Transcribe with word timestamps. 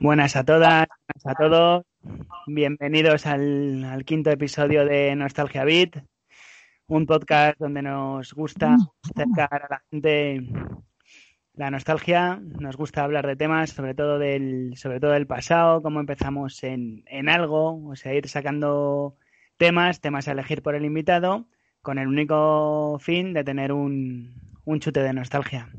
Buenas 0.00 0.34
a 0.34 0.44
todas, 0.44 0.88
buenas 0.88 1.26
a 1.26 1.34
todos. 1.34 1.84
Bienvenidos 2.46 3.26
al, 3.26 4.02
quinto 4.06 4.30
episodio 4.30 4.86
de 4.86 5.14
Nostalgia 5.14 5.62
Beat, 5.62 6.02
un 6.86 7.04
podcast 7.04 7.58
donde 7.58 7.82
nos 7.82 8.32
gusta 8.32 8.78
acercar 9.14 9.52
a 9.52 9.68
la 9.68 9.82
gente 9.90 10.48
la 11.52 11.70
nostalgia, 11.70 12.40
nos 12.40 12.78
gusta 12.78 13.04
hablar 13.04 13.26
de 13.26 13.36
temas, 13.36 13.72
sobre 13.72 13.92
todo 13.92 14.18
del, 14.18 14.72
sobre 14.76 15.00
todo 15.00 15.10
del 15.10 15.26
pasado, 15.26 15.82
cómo 15.82 16.00
empezamos 16.00 16.64
en, 16.64 17.04
en 17.06 17.28
algo, 17.28 17.86
o 17.86 17.94
sea, 17.94 18.14
ir 18.14 18.26
sacando 18.26 19.18
temas, 19.58 20.00
temas 20.00 20.28
a 20.28 20.32
elegir 20.32 20.62
por 20.62 20.74
el 20.74 20.86
invitado, 20.86 21.46
con 21.82 21.98
el 21.98 22.08
único 22.08 22.98
fin 23.00 23.34
de 23.34 23.44
tener 23.44 23.70
un, 23.70 24.34
un 24.64 24.80
chute 24.80 25.02
de 25.02 25.12
nostalgia. 25.12 25.70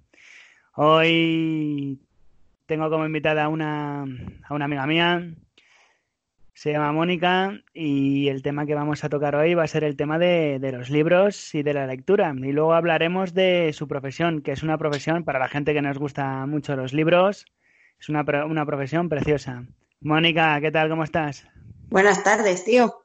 Hoy 0.76 2.00
tengo 2.72 2.90
como 2.90 3.06
invitada 3.06 3.44
a 3.44 3.50
una, 3.50 4.04
a 4.48 4.54
una 4.54 4.64
amiga 4.64 4.88
mía, 4.88 5.36
se 6.54 6.72
llama 6.72 6.94
Mónica 6.94 7.52
y 7.74 8.30
el 8.30 8.42
tema 8.44 8.66
que 8.66 8.76
vamos 8.76 9.04
a 9.04 9.10
tocar 9.10 9.36
hoy 9.36 9.56
va 9.56 9.64
a 9.64 9.68
ser 9.68 9.84
el 9.84 9.98
tema 9.98 10.18
de, 10.18 10.58
de, 10.58 10.72
los 10.72 10.90
libros 10.90 11.54
y 11.54 11.64
de 11.64 11.74
la 11.74 11.86
lectura. 11.86 12.34
Y 12.34 12.54
luego 12.54 12.74
hablaremos 12.74 13.34
de 13.34 13.74
su 13.74 13.90
profesión, 13.90 14.42
que 14.42 14.54
es 14.54 14.64
una 14.64 14.78
profesión 14.78 15.26
para 15.26 15.38
la 15.38 15.50
gente 15.50 15.74
que 15.74 15.82
nos 15.82 15.98
gusta 15.98 16.46
mucho 16.46 16.78
los 16.78 16.94
libros, 16.94 17.46
es 18.00 18.08
una, 18.08 18.24
una 18.46 18.66
profesión 18.66 19.10
preciosa. 19.10 19.66
Mónica, 20.00 20.62
¿qué 20.62 20.72
tal? 20.72 20.88
¿Cómo 20.88 21.04
estás? 21.04 21.46
Buenas 21.90 22.24
tardes, 22.24 22.64
tío. 22.64 23.04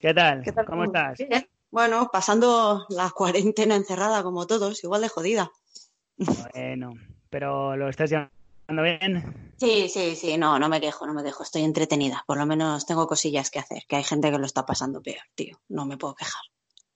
¿Qué 0.00 0.12
tal? 0.12 0.42
¿Qué 0.42 0.50
tal? 0.50 0.66
¿Cómo 0.66 0.86
estás? 0.86 1.18
Bien. 1.18 1.46
Bueno, 1.70 2.10
pasando 2.12 2.84
la 2.88 3.10
cuarentena 3.10 3.76
encerrada 3.76 4.24
como 4.24 4.48
todos, 4.48 4.82
igual 4.82 5.02
de 5.02 5.08
jodida. 5.08 5.52
Bueno, 6.52 6.94
pero 7.30 7.76
lo 7.76 7.88
estás 7.88 8.10
llevando 8.10 8.43
bien? 8.68 9.52
Sí, 9.56 9.88
sí, 9.88 10.16
sí, 10.16 10.36
no, 10.36 10.58
no 10.58 10.68
me 10.68 10.80
quejo, 10.80 11.06
no 11.06 11.14
me 11.14 11.22
dejo, 11.22 11.42
estoy 11.42 11.62
entretenida. 11.62 12.24
Por 12.26 12.38
lo 12.38 12.46
menos 12.46 12.86
tengo 12.86 13.06
cosillas 13.06 13.50
que 13.50 13.58
hacer, 13.58 13.84
que 13.88 13.96
hay 13.96 14.04
gente 14.04 14.30
que 14.30 14.38
lo 14.38 14.46
está 14.46 14.66
pasando 14.66 15.02
peor, 15.02 15.22
tío. 15.34 15.60
No 15.68 15.86
me 15.86 15.96
puedo 15.96 16.14
quejar. 16.14 16.42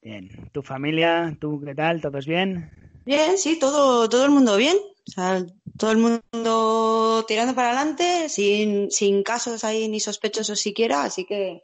Bien. 0.02 0.50
¿Tu 0.52 0.62
familia, 0.62 1.36
tú 1.40 1.60
qué 1.64 1.74
tal? 1.74 2.00
¿Todos 2.00 2.26
bien? 2.26 2.70
Bien, 3.04 3.38
sí, 3.38 3.58
todo, 3.58 4.08
todo 4.08 4.24
el 4.24 4.30
mundo 4.30 4.56
bien. 4.56 4.76
O 4.76 5.10
sea, 5.10 5.44
todo 5.78 5.92
el 5.92 5.98
mundo 5.98 7.24
tirando 7.26 7.54
para 7.54 7.68
adelante, 7.68 8.28
sin, 8.28 8.90
sin 8.90 9.22
casos 9.22 9.64
ahí 9.64 9.88
ni 9.88 10.00
sospechosos 10.00 10.60
siquiera, 10.60 11.04
así 11.04 11.24
que, 11.24 11.62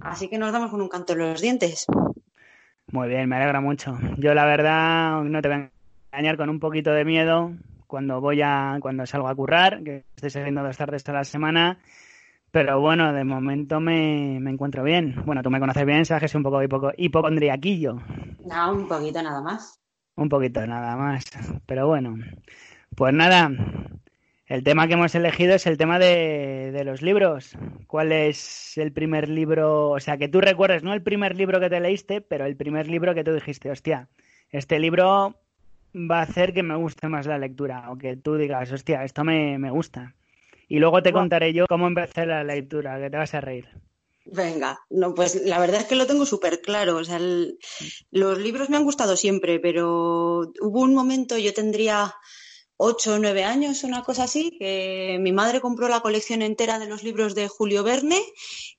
así 0.00 0.28
que 0.28 0.36
nos 0.36 0.52
damos 0.52 0.70
con 0.70 0.82
un 0.82 0.88
canto 0.88 1.14
en 1.14 1.20
los 1.20 1.40
dientes. 1.40 1.86
Muy 2.88 3.08
bien, 3.08 3.28
me 3.28 3.36
alegra 3.36 3.62
mucho. 3.62 3.98
Yo 4.18 4.34
la 4.34 4.44
verdad 4.44 5.22
no 5.22 5.40
te 5.40 5.48
voy 5.48 5.56
a 5.56 5.70
engañar 6.12 6.36
con 6.36 6.50
un 6.50 6.60
poquito 6.60 6.92
de 6.92 7.06
miedo, 7.06 7.52
cuando 7.92 8.22
voy 8.22 8.40
a, 8.40 8.78
cuando 8.80 9.04
salgo 9.04 9.28
a 9.28 9.34
currar, 9.34 9.82
que 9.84 10.06
estoy 10.16 10.30
saliendo 10.30 10.62
dos 10.62 10.78
tardes 10.78 11.04
toda 11.04 11.18
la 11.18 11.24
semana. 11.24 11.78
Pero 12.50 12.80
bueno, 12.80 13.12
de 13.12 13.22
momento 13.22 13.80
me, 13.80 14.38
me 14.40 14.50
encuentro 14.50 14.82
bien. 14.82 15.14
Bueno, 15.26 15.42
tú 15.42 15.50
me 15.50 15.60
conoces 15.60 15.84
bien, 15.84 16.06
sabes 16.06 16.22
que 16.22 16.28
soy 16.28 16.38
un 16.38 16.44
poco 16.44 16.62
hipoco, 16.62 16.92
hipocondriaquillo. 16.96 17.98
No, 18.46 18.72
un 18.72 18.88
poquito 18.88 19.22
nada 19.22 19.42
más. 19.42 19.78
Un 20.16 20.30
poquito 20.30 20.66
nada 20.66 20.96
más. 20.96 21.26
Pero 21.66 21.86
bueno, 21.86 22.16
pues 22.96 23.12
nada, 23.12 23.50
el 24.46 24.64
tema 24.64 24.88
que 24.88 24.94
hemos 24.94 25.14
elegido 25.14 25.54
es 25.54 25.66
el 25.66 25.76
tema 25.76 25.98
de, 25.98 26.70
de, 26.72 26.84
los 26.84 27.02
libros. 27.02 27.58
¿Cuál 27.86 28.12
es 28.12 28.78
el 28.78 28.94
primer 28.94 29.28
libro? 29.28 29.90
O 29.90 30.00
sea, 30.00 30.16
que 30.16 30.28
tú 30.28 30.40
recuerdes, 30.40 30.82
no 30.82 30.94
el 30.94 31.02
primer 31.02 31.36
libro 31.36 31.60
que 31.60 31.68
te 31.68 31.78
leíste, 31.78 32.22
pero 32.22 32.46
el 32.46 32.56
primer 32.56 32.88
libro 32.88 33.14
que 33.14 33.22
tú 33.22 33.34
dijiste, 33.34 33.70
hostia, 33.70 34.08
este 34.48 34.78
libro 34.78 35.41
va 35.94 36.20
a 36.20 36.22
hacer 36.22 36.52
que 36.52 36.62
me 36.62 36.76
guste 36.76 37.08
más 37.08 37.26
la 37.26 37.38
lectura 37.38 37.90
o 37.90 37.98
que 37.98 38.16
tú 38.16 38.36
digas, 38.36 38.70
hostia, 38.72 39.04
esto 39.04 39.24
me, 39.24 39.58
me 39.58 39.70
gusta. 39.70 40.14
Y 40.68 40.78
luego 40.78 41.02
te 41.02 41.12
contaré 41.12 41.52
yo 41.52 41.66
cómo 41.68 41.86
empecé 41.86 42.26
la 42.26 42.44
lectura, 42.44 42.98
que 42.98 43.10
te 43.10 43.16
vas 43.16 43.34
a 43.34 43.40
reír. 43.40 43.68
Venga, 44.24 44.80
no, 44.88 45.14
pues 45.14 45.34
la 45.44 45.58
verdad 45.58 45.80
es 45.80 45.86
que 45.86 45.96
lo 45.96 46.06
tengo 46.06 46.24
súper 46.24 46.62
claro. 46.62 46.96
O 46.96 47.04
sea, 47.04 47.16
el, 47.16 47.58
los 48.10 48.38
libros 48.38 48.70
me 48.70 48.76
han 48.76 48.84
gustado 48.84 49.16
siempre, 49.16 49.58
pero 49.58 50.52
hubo 50.60 50.80
un 50.80 50.94
momento, 50.94 51.36
yo 51.36 51.52
tendría 51.52 52.14
ocho 52.76 53.14
o 53.14 53.18
nueve 53.18 53.44
años, 53.44 53.84
una 53.84 54.02
cosa 54.02 54.24
así, 54.24 54.56
que 54.58 55.18
mi 55.20 55.32
madre 55.32 55.60
compró 55.60 55.88
la 55.88 56.00
colección 56.00 56.42
entera 56.42 56.78
de 56.78 56.86
los 56.86 57.02
libros 57.02 57.34
de 57.34 57.48
Julio 57.48 57.82
Verne 57.82 58.20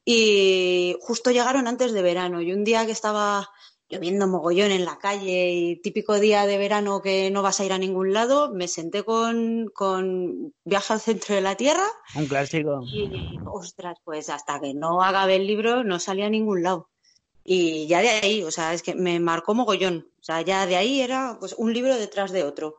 y 0.03 0.95
justo 1.01 1.31
llegaron 1.31 1.67
antes 1.67 1.93
de 1.93 2.01
verano. 2.01 2.41
Y 2.41 2.53
un 2.53 2.63
día 2.63 2.85
que 2.85 2.91
estaba 2.91 3.49
lloviendo 3.93 4.27
mogollón 4.27 4.71
en 4.71 4.85
la 4.85 4.97
calle 4.97 5.51
y 5.51 5.75
típico 5.77 6.19
día 6.19 6.45
de 6.45 6.57
verano 6.57 7.01
que 7.01 7.29
no 7.29 7.41
vas 7.41 7.59
a 7.59 7.65
ir 7.65 7.73
a 7.73 7.77
ningún 7.77 8.11
lado, 8.13 8.51
me 8.53 8.67
senté 8.67 9.03
con, 9.03 9.69
con 9.73 10.53
Viaje 10.65 10.93
al 10.93 10.99
centro 10.99 11.35
de 11.35 11.41
la 11.41 11.55
Tierra. 11.55 11.85
Un 12.15 12.25
clásico. 12.25 12.81
Y, 12.83 13.37
ostras, 13.45 13.97
pues 14.03 14.29
hasta 14.29 14.59
que 14.59 14.73
no 14.73 15.03
acabé 15.03 15.35
el 15.35 15.47
libro 15.47 15.83
no 15.83 15.99
salía 15.99 16.25
a 16.25 16.29
ningún 16.29 16.63
lado. 16.63 16.89
Y 17.43 17.87
ya 17.87 18.01
de 18.01 18.09
ahí, 18.09 18.43
o 18.43 18.51
sea, 18.51 18.73
es 18.73 18.81
que 18.81 18.95
me 18.95 19.19
marcó 19.19 19.53
mogollón. 19.53 20.07
O 20.19 20.23
sea, 20.23 20.41
ya 20.41 20.65
de 20.65 20.77
ahí 20.77 21.01
era 21.01 21.37
pues 21.39 21.53
un 21.57 21.73
libro 21.73 21.95
detrás 21.95 22.31
de 22.31 22.43
otro. 22.43 22.77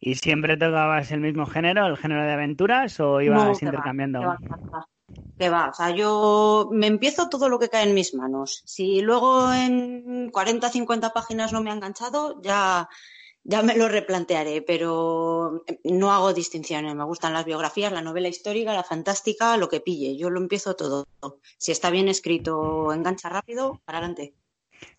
¿Y 0.00 0.14
siempre 0.14 0.56
tocabas 0.56 1.10
el 1.12 1.20
mismo 1.20 1.46
género, 1.46 1.86
el 1.86 1.96
género 1.96 2.22
de 2.24 2.32
aventuras, 2.32 2.98
o 3.00 3.20
ibas 3.20 3.44
no, 3.44 3.52
intercambiando? 3.52 4.20
Va, 4.20 4.38
va, 4.72 4.88
que 5.38 5.50
va, 5.50 5.68
o 5.68 5.74
sea, 5.74 5.90
yo 5.90 6.68
me 6.72 6.86
empiezo 6.86 7.28
todo 7.28 7.48
lo 7.48 7.58
que 7.58 7.68
cae 7.68 7.88
en 7.88 7.94
mis 7.94 8.14
manos. 8.14 8.62
Si 8.64 9.00
luego 9.00 9.52
en 9.52 10.30
40, 10.30 10.70
50 10.70 11.12
páginas 11.12 11.52
no 11.52 11.62
me 11.62 11.70
ha 11.70 11.74
enganchado, 11.74 12.40
ya, 12.42 12.88
ya 13.42 13.62
me 13.62 13.76
lo 13.76 13.88
replantearé, 13.88 14.62
pero 14.62 15.64
no 15.84 16.12
hago 16.12 16.32
distinciones. 16.32 16.94
Me 16.94 17.04
gustan 17.04 17.32
las 17.32 17.44
biografías, 17.44 17.92
la 17.92 18.02
novela 18.02 18.28
histórica, 18.28 18.72
la 18.72 18.84
fantástica, 18.84 19.56
lo 19.56 19.68
que 19.68 19.80
pille. 19.80 20.16
Yo 20.16 20.30
lo 20.30 20.40
empiezo 20.40 20.74
todo. 20.76 21.06
Si 21.58 21.72
está 21.72 21.90
bien 21.90 22.08
escrito, 22.08 22.92
engancha 22.92 23.28
rápido, 23.28 23.80
para 23.84 23.98
adelante. 23.98 24.34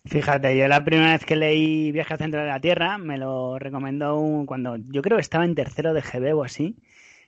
Fíjate, 0.04 0.56
yo 0.56 0.68
la 0.68 0.84
primera 0.84 1.12
vez 1.12 1.24
que 1.24 1.36
leí 1.36 1.92
Viaje 1.92 2.14
al 2.14 2.18
centro 2.18 2.40
de 2.40 2.46
la 2.46 2.60
Tierra 2.60 2.98
me 2.98 3.18
lo 3.18 3.58
recomendó 3.58 4.18
un, 4.18 4.46
cuando 4.46 4.76
yo 4.76 5.02
creo 5.02 5.16
que 5.16 5.22
estaba 5.22 5.44
en 5.44 5.54
tercero 5.54 5.94
de 5.94 6.02
GB 6.02 6.36
o 6.36 6.44
así 6.44 6.76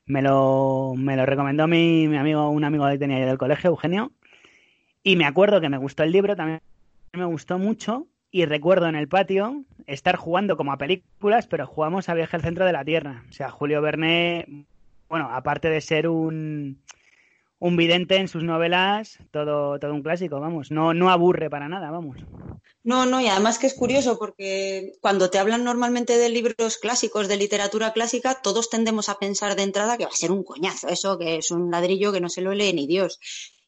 me 0.09 0.23
lo, 0.23 0.95
me 0.97 1.17
lo 1.17 1.25
recomendó 1.25 1.69
mi, 1.69 2.09
mi 2.09 2.17
amigo, 2.17 2.51
un 2.51 2.65
amigo 2.65 2.89
que 2.89 2.99
tenía 2.99 3.21
yo 3.21 3.27
del 3.27 3.39
colegio, 3.39 3.71
Eugenio, 3.71 4.13
y 5.03 5.17
me 5.17 5.27
acuerdo 5.27 5.61
que 5.61 5.69
me 5.69 5.79
gustó 5.79 6.03
el 6.03 6.13
libro, 6.13 6.35
también 6.35 6.61
me 7.13 7.25
gustó 7.25 7.59
mucho, 7.59 8.09
y 8.31 8.45
recuerdo 8.45 8.89
en 8.89 8.95
el 8.95 9.09
patio 9.09 9.65
estar 9.87 10.17
jugando 10.17 10.57
como 10.57 10.73
a 10.73 10.79
películas, 10.79 11.47
pero 11.47 11.67
jugamos 11.67 12.09
a 12.09 12.15
Viaje 12.15 12.37
al 12.37 12.43
Centro 12.43 12.67
de 12.67 12.73
la 12.73 12.85
Tierra. 12.85 13.25
O 13.29 13.33
sea, 13.33 13.51
Julio 13.51 13.81
Verne, 13.81 14.67
bueno, 15.09 15.29
aparte 15.33 15.71
de 15.71 15.81
ser 15.81 16.09
un, 16.09 16.83
un 17.59 17.77
vidente 17.77 18.17
en 18.17 18.29
sus 18.29 18.45
novelas, 18.45 19.19
todo, 19.31 19.79
todo 19.79 19.95
un 19.95 20.03
clásico, 20.03 20.41
vamos. 20.41 20.71
No, 20.71 20.93
no 20.93 21.11
aburre 21.11 21.49
para 21.49 21.69
nada, 21.69 21.91
vamos. 21.91 22.19
No, 22.85 23.05
no, 23.07 23.21
y 23.21 23.27
además 23.27 23.59
que 23.59 23.67
es 23.67 23.75
curioso 23.75 24.19
porque 24.19 24.93
cuando 25.01 25.31
te 25.31 25.39
hablan 25.39 25.65
normalmente 25.65 26.17
de 26.17 26.29
libros 26.29 26.79
clásicos, 26.79 27.29
de 27.29 27.37
literatura 27.37 27.93
clásica, 27.93 28.41
todos 28.43 28.71
tendemos 28.71 29.09
a 29.09 29.19
pensar 29.19 29.57
de 29.57 29.63
entrada 29.65 29.99
que 29.99 30.05
va 30.05 30.11
a 30.11 30.17
ser 30.17 30.33
un 30.33 30.45
coñazo, 30.45 30.89
eso 30.89 31.19
que 31.19 31.37
es 31.37 31.51
un 31.51 31.71
ladrillo 31.71 32.13
que 32.13 32.21
no 32.21 32.29
se 32.29 32.41
lo 32.41 32.55
lee 32.55 32.73
ni 32.73 32.87
Dios. 32.87 33.19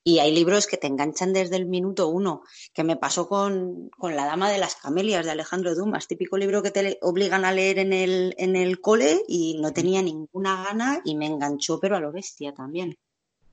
Y 0.02 0.20
hay 0.20 0.32
libros 0.34 0.66
que 0.66 0.78
te 0.78 0.86
enganchan 0.86 1.34
desde 1.34 1.56
el 1.56 1.66
minuto 1.66 2.08
uno, 2.08 2.42
que 2.72 2.84
me 2.84 2.96
pasó 2.96 3.28
con, 3.28 3.90
con 3.90 4.16
La 4.16 4.24
Dama 4.24 4.50
de 4.50 4.58
las 4.58 4.76
Camelias 4.76 5.26
de 5.26 5.32
Alejandro 5.32 5.74
Dumas, 5.74 6.06
típico 6.06 6.38
libro 6.38 6.62
que 6.62 6.70
te 6.70 6.98
obligan 7.02 7.44
a 7.44 7.52
leer 7.52 7.78
en 7.80 7.92
el, 7.92 8.34
en 8.38 8.56
el 8.56 8.80
cole 8.80 9.22
y 9.28 9.58
no 9.60 9.74
tenía 9.74 10.00
ninguna 10.00 10.64
gana 10.64 11.02
y 11.04 11.16
me 11.16 11.26
enganchó, 11.26 11.78
pero 11.78 11.96
a 11.96 12.00
lo 12.00 12.12
bestia 12.12 12.54
también. 12.54 12.96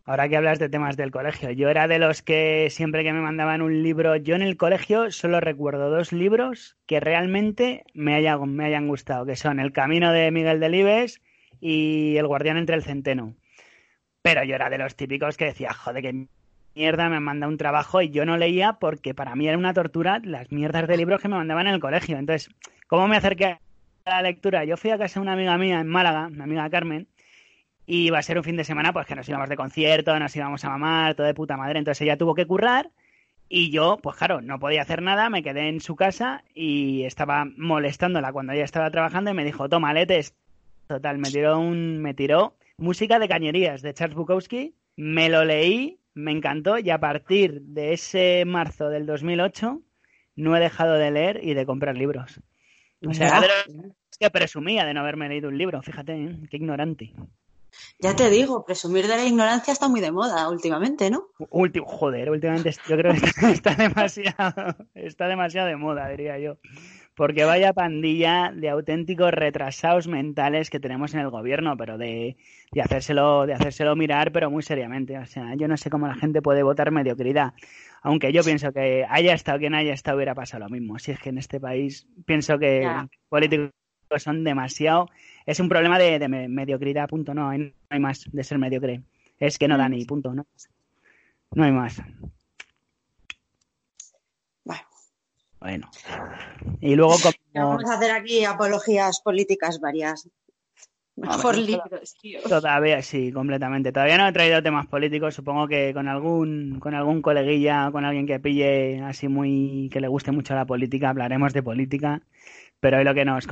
Ahora 0.08 0.30
que 0.30 0.38
hablas 0.38 0.58
de 0.58 0.70
temas 0.70 0.96
del 0.96 1.12
colegio, 1.12 1.52
yo 1.52 1.68
era 1.68 1.90
de 1.90 2.00
los 2.00 2.22
que 2.22 2.70
siempre 2.70 3.04
que 3.04 3.12
me 3.12 3.20
mandaban 3.20 3.62
un 3.62 3.84
libro, 3.84 4.16
yo 4.16 4.36
en 4.36 4.42
el 4.42 4.56
colegio 4.56 5.12
solo 5.12 5.42
recuerdo 5.42 5.90
dos 5.90 6.14
libros 6.14 6.78
que 6.86 7.02
realmente 7.02 7.84
me 7.94 8.16
hayan, 8.16 8.56
me 8.56 8.64
hayan 8.64 8.88
gustado, 8.88 9.26
que 9.26 9.36
son 9.36 9.60
El 9.60 9.74
Camino 9.74 10.14
de 10.14 10.32
Miguel 10.32 10.62
Delibes 10.62 11.22
y 11.60 12.16
El 12.16 12.26
Guardián 12.26 12.56
entre 12.56 12.78
el 12.78 12.84
Centeno. 12.84 13.36
Pero 14.22 14.46
yo 14.46 14.56
era 14.56 14.70
de 14.70 14.78
los 14.78 14.96
típicos 14.96 15.36
que 15.36 15.44
decía, 15.44 15.74
joder, 15.74 16.02
qué 16.02 16.28
mierda 16.74 17.10
me 17.10 17.20
manda 17.20 17.50
un 17.50 17.58
trabajo 17.58 18.02
y 18.02 18.10
yo 18.10 18.24
no 18.24 18.38
leía 18.38 18.78
porque 18.80 19.14
para 19.14 19.36
mí 19.36 19.50
era 19.50 19.58
una 19.58 19.74
tortura 19.74 20.22
las 20.24 20.50
mierdas 20.54 20.88
de 20.88 20.96
libros 20.96 21.22
que 21.22 21.28
me 21.28 21.36
mandaban 21.36 21.68
en 21.68 21.74
el 21.74 21.82
colegio. 21.82 22.18
Entonces, 22.18 22.50
¿cómo 22.88 23.10
me 23.10 23.18
acerqué 23.18 23.60
a 24.06 24.10
la 24.10 24.22
lectura? 24.22 24.64
Yo 24.64 24.78
fui 24.78 24.90
a 24.92 24.98
casa 24.98 25.20
de 25.20 25.24
una 25.24 25.34
amiga 25.34 25.58
mía 25.58 25.82
en 25.82 25.88
Málaga, 25.88 26.30
mi 26.30 26.44
amiga 26.44 26.70
Carmen, 26.70 27.10
y 27.88 28.06
iba 28.06 28.20
a 28.20 28.22
ser 28.22 28.38
un 28.38 28.44
fin 28.44 28.58
de 28.58 28.66
semana 28.66 28.92
pues 28.92 29.08
que 29.08 29.16
nos 29.16 29.28
íbamos 29.28 29.48
de 29.50 29.56
concierto, 29.56 30.20
nos 30.20 30.36
íbamos 30.36 30.64
a 30.66 30.70
mamar, 30.70 31.16
todo 31.16 31.26
de 31.26 31.34
puta 31.34 31.56
madre. 31.56 31.80
Entonces 31.80 32.02
ella 32.02 32.18
tuvo 32.18 32.36
que 32.36 32.46
currar 32.46 32.92
y 33.50 33.72
yo, 33.72 33.98
pues 34.04 34.18
claro, 34.18 34.42
no 34.42 34.60
podía 34.60 34.82
hacer 34.82 35.02
nada, 35.02 35.30
me 35.30 35.42
quedé 35.42 35.70
en 35.70 35.80
su 35.80 35.96
casa 35.96 36.44
y 36.54 37.04
estaba 37.04 37.46
molestándola 37.46 38.34
cuando 38.34 38.52
ella 38.52 38.66
estaba 38.66 38.92
trabajando 38.92 39.32
y 39.32 39.34
me 39.34 39.46
dijo, 39.46 39.70
toma, 39.70 39.94
letes. 39.94 40.36
Total, 40.88 41.18
me 41.18 41.32
tiró 41.32 41.60
un, 41.60 42.02
me 42.02 42.14
tiró 42.14 42.56
música 42.78 43.20
de 43.20 43.28
cañerías 43.28 43.82
de 43.82 43.94
Charles 43.94 44.16
Bukowski, 44.16 44.76
me 44.98 45.30
lo 45.30 45.46
leí, 45.46 46.00
me 46.14 46.32
encantó 46.32 46.78
y 46.78 46.90
a 46.90 47.00
partir 47.00 47.62
de 47.62 47.94
ese 47.94 48.44
marzo 48.46 48.90
del 48.90 49.06
2008 49.06 49.82
no 50.36 50.56
he 50.56 50.60
dejado 50.60 50.94
de 50.96 51.12
leer 51.12 51.40
y 51.42 51.54
de 51.54 51.66
comprar 51.66 51.98
libros. 51.98 52.42
O 53.06 53.14
sea, 53.14 53.42
de 53.42 53.48
los 53.48 54.18
que 54.20 54.30
presumía 54.30 54.86
de 54.86 54.94
no 54.94 55.02
haberme 55.02 55.30
leído 55.30 55.50
un 55.50 55.58
libro, 55.58 55.82
fíjate, 55.82 56.14
¿eh? 56.14 56.36
qué 56.50 56.58
ignorante. 56.58 57.14
Ya 58.00 58.16
te 58.16 58.30
digo, 58.30 58.64
presumir 58.66 59.08
de 59.08 59.18
la 59.18 59.26
ignorancia 59.26 59.72
está 59.72 59.88
muy 59.88 60.02
de 60.02 60.12
moda 60.12 60.50
últimamente, 60.50 61.10
¿no? 61.10 61.30
Último, 61.50 61.86
joder, 61.86 62.30
últimamente 62.30 62.72
yo 62.88 62.98
creo 62.98 63.14
que 63.14 63.20
está, 63.52 63.76
demasiado, 63.76 64.76
está 64.94 65.28
demasiado 65.28 65.68
de 65.68 65.78
moda, 65.78 66.08
diría 66.10 66.38
yo. 66.40 66.58
Porque 67.16 67.46
vaya 67.46 67.74
pandilla 67.74 68.52
de 68.56 68.70
auténticos 68.70 69.32
retrasados 69.32 70.08
mentales 70.08 70.70
que 70.70 70.80
tenemos 70.80 71.16
en 71.16 71.22
el 71.22 71.32
gobierno, 71.32 71.76
pero 71.76 71.98
de, 71.98 72.38
de, 72.72 72.82
hacérselo, 72.82 73.48
de 73.48 73.56
hacérselo 73.56 73.96
mirar, 73.96 74.32
pero 74.32 74.52
muy 74.52 74.62
seriamente. 74.62 75.18
O 75.18 75.26
sea, 75.26 75.56
yo 75.56 75.68
no 75.68 75.78
sé 75.78 75.90
cómo 75.90 76.08
la 76.08 76.14
gente 76.14 76.44
puede 76.44 76.62
votar 76.62 76.92
mediocridad. 76.92 77.54
Aunque 78.04 78.32
yo 78.32 78.44
pienso 78.44 78.72
que 78.72 79.04
haya 79.10 79.34
estado 79.34 79.58
quien 79.58 79.74
haya 79.74 79.94
estado, 79.94 80.18
hubiera 80.18 80.36
pasado 80.36 80.66
lo 80.66 80.70
mismo. 80.70 81.00
Si 81.00 81.12
es 81.12 81.20
que 81.20 81.30
en 81.30 81.40
este 81.40 81.60
país 81.60 82.08
pienso 82.26 82.60
que 82.60 82.88
políticos 83.30 83.72
son 84.18 84.44
demasiado. 84.44 85.08
Es 85.48 85.60
un 85.60 85.70
problema 85.70 85.98
de, 85.98 86.20
de 86.20 86.28
mediocridad, 86.28 87.10
punto. 87.10 87.34
No 87.34 87.50
hay, 87.50 87.58
no 87.58 87.72
hay 87.90 88.00
más 88.00 88.26
de 88.32 88.44
ser 88.44 88.60
mediocre. 88.60 89.02
Es 89.40 89.58
que 89.58 89.68
no 89.68 89.78
da 89.78 89.90
ni 89.90 90.06
punto, 90.06 90.34
¿no? 90.34 90.46
No 91.54 91.64
hay 91.64 91.72
más. 91.72 92.00
Bueno. 95.60 95.90
Y 96.82 96.96
luego 96.96 97.16
como... 97.22 97.34
Vamos 97.54 97.90
a 97.90 97.96
hacer 97.96 98.12
aquí 98.12 98.46
apologías 98.46 99.22
políticas 99.22 99.80
varias. 99.80 100.30
Mejor 101.16 101.58
libros, 101.58 102.16
tío. 102.22 102.42
Todavía 102.44 103.02
sí, 103.02 103.32
completamente. 103.32 103.92
Todavía 103.92 104.20
no 104.20 104.28
he 104.28 104.32
traído 104.34 104.62
temas 104.62 104.86
políticos. 104.86 105.34
Supongo 105.34 105.68
que 105.68 105.94
con 105.94 106.08
algún, 106.08 106.80
con 106.80 106.94
algún 106.94 107.24
coleguilla, 107.24 107.90
con 107.92 108.06
alguien 108.06 108.28
que 108.28 108.40
pille 108.40 109.02
así 109.02 109.28
muy, 109.28 109.90
que 109.92 110.00
le 110.00 110.08
guste 110.08 110.32
mucho 110.32 110.54
la 110.54 110.66
política, 110.66 111.10
hablaremos 111.10 111.54
de 111.54 111.64
política. 111.64 112.22
Pero 112.80 112.98
hoy 112.98 113.04
lo 113.04 113.16
que 113.16 113.26
nos 113.26 113.48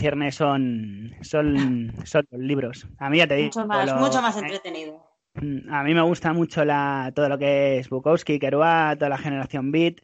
concierne 0.00 0.32
son, 0.32 1.14
son, 1.20 1.92
son 2.04 2.26
los 2.30 2.40
libros. 2.40 2.86
A 2.98 3.10
mí 3.10 3.18
ya 3.18 3.26
te 3.26 3.34
digo. 3.34 3.48
Mucho 3.48 3.66
más, 3.66 4.00
mucho 4.00 4.22
más 4.22 4.36
entretenido. 4.38 5.06
A 5.70 5.82
mí 5.84 5.94
me 5.94 6.00
gusta 6.00 6.32
mucho 6.32 6.64
la, 6.64 7.12
todo 7.14 7.28
lo 7.28 7.38
que 7.38 7.78
es 7.78 7.90
Bukowski, 7.90 8.38
Kerouac, 8.38 8.98
toda 8.98 9.10
la 9.10 9.18
generación 9.18 9.70
Beat 9.70 9.96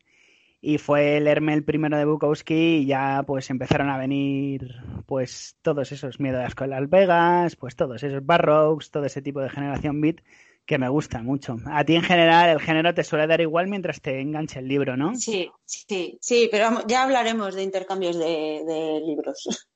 y 0.61 0.77
fue 0.79 1.19
leerme 1.21 1.55
el 1.55 1.65
primero 1.65 1.97
de 1.97 2.05
Bukowski 2.05 2.79
y 2.79 2.87
ya 2.87 3.25
pues 3.27 3.49
empezaron 3.49 3.89
a 3.89 3.97
venir 3.97 4.77
pues 5.07 5.57
todos 5.63 5.91
esos 5.93 6.21
miedo 6.21 6.39
a 6.39 6.43
las 6.43 6.51
escuelas 6.51 6.91
Vegas, 6.91 7.57
pues 7.57 7.75
todos 7.75 8.03
esos 8.03 8.25
Barrocks, 8.25 8.91
todo 8.91 9.07
ese 9.07 9.23
tipo 9.23 9.41
de 9.41 9.49
generación 9.49 10.01
beat 10.01 10.21
que 10.67 10.79
me 10.79 10.89
gusta 10.89 11.23
mucho. 11.23 11.57
A 11.67 11.85
ti 11.85 11.95
en 11.95 12.03
general 12.03 12.51
el 12.51 12.61
género 12.61 12.93
te 12.93 13.05
suele 13.05 13.27
dar 13.27 13.41
igual 13.41 13.69
mientras 13.69 14.01
te 14.03 14.21
enganche 14.21 14.59
el 14.59 14.69
libro, 14.69 14.97
¿no? 14.97 15.15
Sí, 15.15 15.49
sí, 15.65 16.19
sí, 16.21 16.49
pero 16.51 16.87
ya 16.87 17.05
hablaremos 17.05 17.55
de 17.55 17.63
intercambios 17.63 18.19
de, 18.19 19.01
libros. 19.07 19.69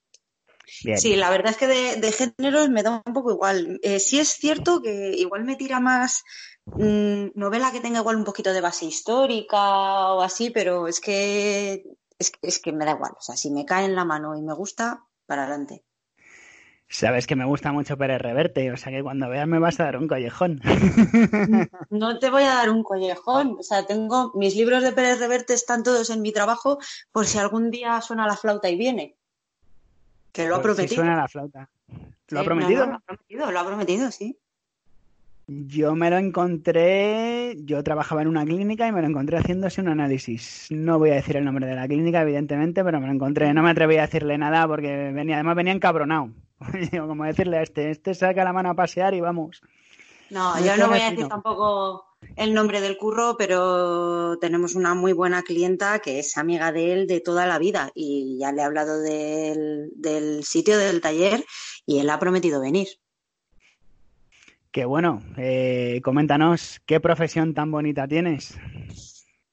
Sí, 0.97 1.17
la 1.17 1.31
verdad 1.31 1.53
es 1.53 1.57
que 1.57 1.67
de, 1.67 2.13
géneros 2.13 2.69
me 2.69 2.83
da 2.83 3.03
un 3.05 3.13
poco 3.13 3.33
igual. 3.33 3.79
Eh, 3.83 4.01
sí 4.01 4.19
es 4.19 4.29
cierto 4.29 4.81
que 4.81 5.13
igual 5.17 5.45
me 5.45 5.57
tira 5.57 5.81
más 5.81 6.23
Mm, 6.77 7.33
novela 7.35 7.73
que 7.73 7.81
tenga 7.81 8.01
igual 8.01 8.17
un 8.17 8.25
poquito 8.25 8.53
de 8.53 8.61
base 8.61 8.87
histórica 8.87 10.15
o 10.15 10.23
así, 10.23 10.51
pero 10.51 10.87
es 10.87 11.01
que, 11.01 11.85
es, 12.19 12.59
que 12.59 12.73
me 12.73 12.85
da 12.85 12.93
igual. 12.93 13.13
O 13.17 13.21
sea, 13.21 13.37
si 13.37 13.51
me 13.51 13.65
cae 13.65 13.87
en 13.87 13.95
la 13.95 14.05
mano 14.05 14.37
y 14.37 14.43
me 14.43 14.55
gusta, 14.55 15.05
para 15.27 15.45
adelante. 15.45 15.85
Sabes 16.89 17.27
que 17.27 17.37
me 17.37 17.45
gusta 17.45 17.71
mucho 17.71 17.97
Pérez 17.97 18.21
Reverte, 18.21 18.73
o 18.73 18.77
sea 18.77 18.91
que 18.91 19.03
cuando 19.03 19.29
veas 19.29 19.47
me 19.47 19.61
vas 19.61 19.79
a 19.79 19.85
dar 19.85 19.97
un 19.97 20.09
collejón. 20.09 20.61
No 21.91 22.19
te 22.19 22.31
voy 22.31 22.43
a 22.43 22.55
dar 22.55 22.71
un 22.71 22.83
collejón, 22.83 23.57
o 23.59 23.63
sea, 23.63 23.87
tengo 23.87 24.33
mis 24.35 24.57
libros 24.57 24.83
de 24.83 24.93
Pérez 24.93 25.19
Reverte 25.19 25.55
están 25.55 25.83
todos 25.83 26.11
en 26.11 26.23
mi 26.23 26.33
trabajo 26.33 26.79
por 27.13 27.27
si 27.27 27.39
algún 27.39 27.71
día 27.71 28.01
suena 28.01 28.27
la 28.27 28.37
flauta 28.37 28.69
y 28.69 28.77
viene. 28.77 29.20
Que 30.32 30.49
lo 30.49 30.56
ha 30.56 30.62
prometido. 30.62 30.88
Si 30.88 30.94
suena 30.94 31.17
la 31.17 31.29
flauta. 31.29 31.69
¿Lo 32.29 32.41
ha 32.41 32.44
prometido? 32.44 32.87
lo 32.87 32.94
ha 32.94 33.00
prometido, 33.00 33.50
lo 33.50 33.61
ha 33.61 33.67
prometido, 33.67 34.11
sí. 34.11 34.38
Yo 35.53 35.97
me 35.97 36.11
lo 36.11 36.17
encontré, 36.17 37.56
yo 37.65 37.82
trabajaba 37.82 38.23
en 38.23 38.29
una 38.29 38.44
clínica 38.44 38.87
y 38.87 38.93
me 38.93 39.00
lo 39.00 39.09
encontré 39.09 39.37
haciéndose 39.37 39.81
un 39.81 39.88
análisis. 39.88 40.69
No 40.71 41.00
voy 41.00 41.11
a 41.11 41.15
decir 41.15 41.37
el 41.37 41.44
nombre 41.44 41.67
de 41.67 41.75
la 41.75 41.88
clínica, 41.88 42.23
evidentemente, 42.23 42.85
pero 42.85 43.00
me 43.00 43.09
lo 43.09 43.12
encontré. 43.12 43.53
No 43.53 43.65
me 43.65 43.71
atreví 43.71 43.97
a 43.97 44.03
decirle 44.03 44.38
nada 44.38 44.69
porque 44.69 45.11
venía, 45.11 45.35
además 45.37 45.56
venía 45.56 45.73
encabronado. 45.73 46.31
Como 46.93 47.25
decirle 47.25 47.59
a 47.59 47.62
este, 47.62 47.91
este 47.91 48.15
saca 48.15 48.44
la 48.44 48.53
mano 48.53 48.71
a 48.71 48.75
pasear 48.75 49.15
y 49.15 49.21
vamos. 49.21 49.61
No, 50.31 50.56
yo 50.65 50.76
no 50.76 50.87
voy 50.87 51.00
a 51.00 51.11
decir 51.11 51.26
tampoco 51.26 52.10
el 52.37 52.55
nombre 52.55 52.81
del 52.81 52.97
curro, 52.97 53.37
pero 53.39 54.39
tenemos 54.39 54.75
una 54.75 54.95
muy 54.95 55.13
buena 55.13 55.43
clienta 55.43 55.99
que 56.01 56.19
es 56.19 56.37
amiga 56.37 56.73
de 56.73 56.93
él 56.93 57.07
de 57.07 57.21
toda 57.21 57.47
la 57.47 57.59
vida 57.59 57.91
y 57.95 58.39
ya 58.39 58.53
le 58.53 58.63
he 58.63 58.65
hablado 58.65 59.01
del, 59.01 59.91
del 59.95 60.45
sitio 60.45 60.79
del 60.79 61.01
taller 61.01 61.45
y 61.87 61.99
él 61.99 62.11
ha 62.11 62.19
prometido 62.19 62.61
venir 62.61 62.89
que 64.71 64.85
bueno, 64.85 65.23
eh, 65.37 66.01
coméntanos 66.05 66.81
qué 66.87 67.01
profesión 67.01 67.55
tan 67.55 67.71
bonita 67.71 68.07
tienes. 68.07 68.57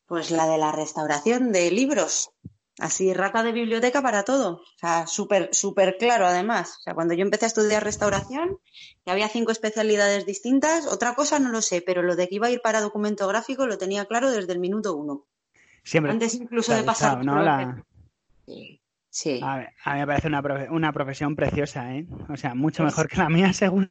Pues 0.05 0.31
la 0.31 0.47
de 0.47 0.57
la 0.57 0.71
restauración 0.71 1.51
de 1.51 1.71
libros. 1.71 2.31
Así, 2.79 3.11
rata 3.11 3.41
de 3.41 3.51
biblioteca 3.51 4.01
para 4.03 4.23
todo. 4.23 4.61
O 4.61 4.77
sea, 4.79 5.07
súper, 5.07 5.49
súper 5.51 5.97
claro 5.97 6.27
además. 6.27 6.77
O 6.77 6.81
sea, 6.81 6.93
cuando 6.93 7.15
yo 7.15 7.23
empecé 7.23 7.45
a 7.45 7.47
estudiar 7.47 7.83
restauración, 7.83 8.59
que 9.03 9.11
había 9.11 9.27
cinco 9.29 9.51
especialidades 9.51 10.25
distintas, 10.25 10.85
otra 10.85 11.15
cosa 11.15 11.39
no 11.39 11.49
lo 11.49 11.61
sé, 11.61 11.81
pero 11.81 12.03
lo 12.03 12.15
de 12.15 12.27
que 12.27 12.35
iba 12.35 12.47
a 12.47 12.51
ir 12.51 12.61
para 12.61 12.81
documento 12.81 13.27
gráfico 13.27 13.65
lo 13.65 13.79
tenía 13.79 14.05
claro 14.05 14.29
desde 14.29 14.53
el 14.53 14.59
minuto 14.59 14.95
uno. 14.95 15.25
Siempre. 15.83 16.11
Antes 16.11 16.35
incluso 16.35 16.75
de 16.75 16.83
pasar. 16.83 17.25
¿no? 17.25 17.41
La... 17.41 17.83
Sí. 18.45 18.79
A, 19.41 19.93
mí 19.93 19.99
me 19.99 20.07
parece 20.07 20.27
una, 20.27 20.41
una, 20.69 20.93
profesión 20.93 21.35
preciosa, 21.35 21.95
¿eh? 21.95 22.05
O 22.29 22.37
sea, 22.37 22.53
mucho 22.53 22.83
pues 22.83 22.93
mejor 22.93 23.09
que 23.09 23.17
la 23.17 23.29
mía, 23.29 23.51
seguro. 23.53 23.89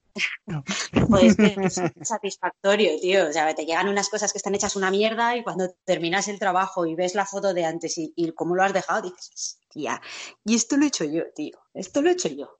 Pues 1.08 1.36
es 1.38 1.82
satisfactorio, 2.02 2.92
tío. 3.00 3.28
O 3.28 3.32
sea, 3.32 3.52
te 3.54 3.64
llegan 3.64 3.88
unas 3.88 4.08
cosas 4.08 4.32
que 4.32 4.38
están 4.38 4.54
hechas 4.54 4.76
una 4.76 4.90
mierda 4.90 5.36
y 5.36 5.42
cuando 5.42 5.70
terminas 5.84 6.28
el 6.28 6.38
trabajo 6.38 6.86
y 6.86 6.94
ves 6.94 7.14
la 7.14 7.26
foto 7.26 7.54
de 7.54 7.64
antes 7.64 7.94
y, 7.98 8.32
cómo 8.34 8.54
lo 8.54 8.62
has 8.62 8.72
dejado, 8.72 9.02
dices, 9.02 9.58
tía, 9.68 10.00
y 10.44 10.54
esto 10.54 10.76
lo 10.76 10.84
he 10.84 10.88
hecho 10.88 11.04
yo, 11.04 11.24
tío. 11.34 11.58
Esto 11.74 12.02
lo 12.02 12.08
he 12.08 12.12
hecho 12.12 12.28
yo. 12.28 12.58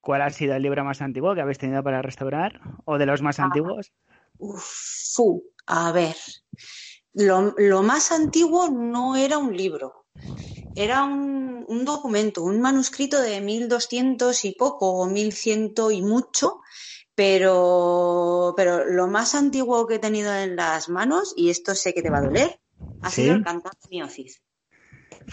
¿Cuál 0.00 0.22
ha 0.22 0.30
sido 0.30 0.54
el 0.54 0.62
libro 0.62 0.84
más 0.84 1.00
antiguo 1.00 1.34
que 1.34 1.40
habéis 1.40 1.58
tenido 1.58 1.82
para 1.82 2.02
restaurar? 2.02 2.60
¿O 2.84 2.98
de 2.98 3.06
los 3.06 3.22
más 3.22 3.40
ah. 3.40 3.44
antiguos? 3.44 3.92
Uf, 4.38 5.18
a 5.66 5.92
ver. 5.92 6.16
Lo, 7.12 7.54
lo 7.56 7.82
más 7.82 8.12
antiguo 8.12 8.68
no 8.68 9.16
era 9.16 9.38
un 9.38 9.56
libro 9.56 10.04
era 10.74 11.04
un, 11.04 11.64
un, 11.68 11.84
documento, 11.84 12.42
un 12.42 12.60
manuscrito 12.60 13.20
de 13.20 13.40
1200 13.40 14.44
y 14.44 14.52
poco, 14.52 14.92
o 14.92 15.06
1100 15.06 15.74
y 15.92 16.02
mucho, 16.02 16.60
pero, 17.14 18.54
pero 18.56 18.84
lo 18.84 19.06
más 19.06 19.34
antiguo 19.34 19.86
que 19.86 19.96
he 19.96 19.98
tenido 19.98 20.34
en 20.34 20.56
las 20.56 20.88
manos, 20.88 21.32
y 21.36 21.50
esto 21.50 21.74
sé 21.74 21.94
que 21.94 22.02
te 22.02 22.10
va 22.10 22.18
a 22.18 22.22
doler, 22.22 22.60
ha 23.02 23.10
sido 23.10 23.34
el 23.34 23.44
Cantar 23.44 23.72
de 23.72 23.88
Miocid. 23.90 24.32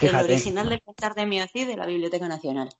El 0.00 0.14
original 0.14 0.68
del 0.68 0.80
Cantar 0.82 1.14
de 1.14 1.26
Miocid 1.26 1.66
de 1.66 1.76
la 1.76 1.86
Biblioteca 1.86 2.28
Nacional. 2.28 2.70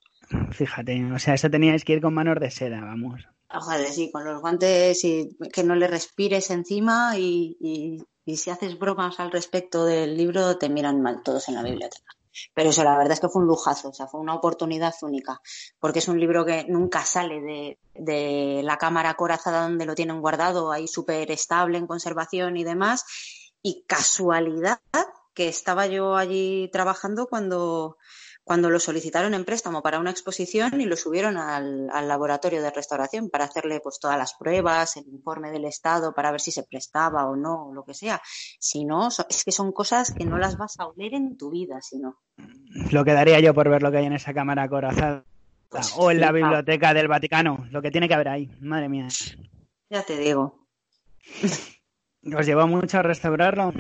Fíjate, 0.53 1.13
o 1.13 1.19
sea, 1.19 1.35
eso 1.35 1.51
teníais 1.51 1.85
que 1.85 1.95
ir 1.95 2.01
con 2.01 2.15
manos 2.15 2.39
de 2.41 2.51
seda, 2.51 2.81
vamos. 2.81 3.23
Ojalá, 3.55 3.85
sí, 3.89 4.11
con 4.11 4.25
los 4.25 4.41
guantes 4.41 5.05
y 5.05 5.37
que 5.53 5.63
no 5.63 5.75
le 5.75 5.87
respires 5.87 6.51
encima 6.51 7.19
y, 7.19 7.57
y, 7.61 8.03
y 8.25 8.37
si 8.37 8.51
haces 8.51 8.79
bromas 8.79 9.21
al 9.21 9.31
respecto 9.31 9.85
del 9.85 10.17
libro 10.17 10.57
te 10.57 10.71
miran 10.71 11.03
mal 11.03 11.23
todos 11.23 11.49
en 11.49 11.57
la 11.57 11.63
biblioteca. 11.63 12.13
Pero 12.55 12.71
eso, 12.71 12.85
la 12.85 12.97
verdad 12.97 13.13
es 13.13 13.21
que 13.21 13.29
fue 13.29 13.43
un 13.43 13.49
lujazo, 13.49 13.89
o 13.89 13.93
sea, 13.93 14.07
fue 14.07 14.21
una 14.21 14.35
oportunidad 14.35 14.95
única, 15.03 15.41
porque 15.79 15.99
es 16.01 16.09
un 16.09 16.19
libro 16.19 16.45
que 16.45 16.65
nunca 16.69 17.05
sale 17.05 17.41
de, 17.41 17.79
de 17.95 18.63
la 18.63 18.79
cámara 18.79 19.11
acorazada 19.11 19.63
donde 19.63 19.87
lo 19.87 19.95
tienen 19.95 20.21
guardado, 20.21 20.73
ahí 20.73 20.89
súper 20.89 21.31
estable 21.31 21.79
en 21.79 21.87
conservación 21.87 22.57
y 22.57 22.65
demás. 22.65 23.05
Y 23.63 23.85
casualidad 23.87 24.81
que 25.35 25.49
estaba 25.49 25.87
yo 25.87 26.17
allí 26.17 26.69
trabajando 26.73 27.27
cuando, 27.27 27.97
cuando 28.45 28.71
lo 28.71 28.81
solicitaron 28.81 29.35
en 29.35 29.45
préstamo 29.45 29.83
para 29.83 30.01
una 30.01 30.11
exposición 30.11 30.81
y 30.81 30.85
lo 30.85 30.97
subieron 30.97 31.37
al, 31.37 31.87
laboratorio 31.87 32.63
de 32.63 32.71
restauración 32.71 33.31
para 33.31 33.45
hacerle 33.45 33.81
pues 33.81 33.99
todas 34.01 34.19
las 34.19 34.35
pruebas, 34.35 34.97
el 34.97 35.07
informe 35.09 35.51
del 35.51 35.65
estado 35.65 36.15
para 36.15 36.31
ver 36.31 36.41
si 36.41 36.51
se 36.51 36.65
prestaba 36.65 37.27
o 37.27 37.37
no, 37.37 37.69
o 37.69 37.75
lo 37.75 37.85
que 37.85 37.95
sea. 37.95 38.21
Si 38.59 38.85
no, 38.85 39.09
es 39.09 39.45
que 39.45 39.53
son 39.53 39.73
cosas 39.73 40.13
que 40.13 40.25
no 40.25 40.39
las 40.39 40.57
vas 40.57 40.79
a 40.79 40.87
oler 40.87 41.15
en 41.15 41.37
tu 41.37 41.51
vida, 41.51 41.81
si 41.81 41.99
no. 41.99 42.19
Lo 42.91 43.05
que 43.05 43.13
daría 43.13 43.41
yo 43.41 43.55
por 43.55 43.69
ver 43.69 43.83
lo 43.83 43.91
que 43.91 43.99
hay 43.99 44.07
en 44.07 44.15
esa 44.15 44.35
cámara 44.35 44.69
corazada 44.69 45.25
pues 45.69 45.95
o 45.97 46.11
en 46.11 46.21
la 46.21 46.33
biblioteca 46.33 46.93
del 46.93 47.09
Vaticano, 47.09 47.67
lo 47.71 47.81
que 47.81 47.91
tiene 47.91 48.07
que 48.07 48.15
haber 48.15 48.29
ahí, 48.29 48.51
madre 48.61 48.91
mía. 48.91 49.09
Ya 49.89 50.03
te 50.03 50.19
digo. 50.19 50.67
¿Os 52.37 52.47
llevó 52.47 52.67
mucho 52.67 52.99
a 52.99 53.03
restaurarlo? 53.03 53.73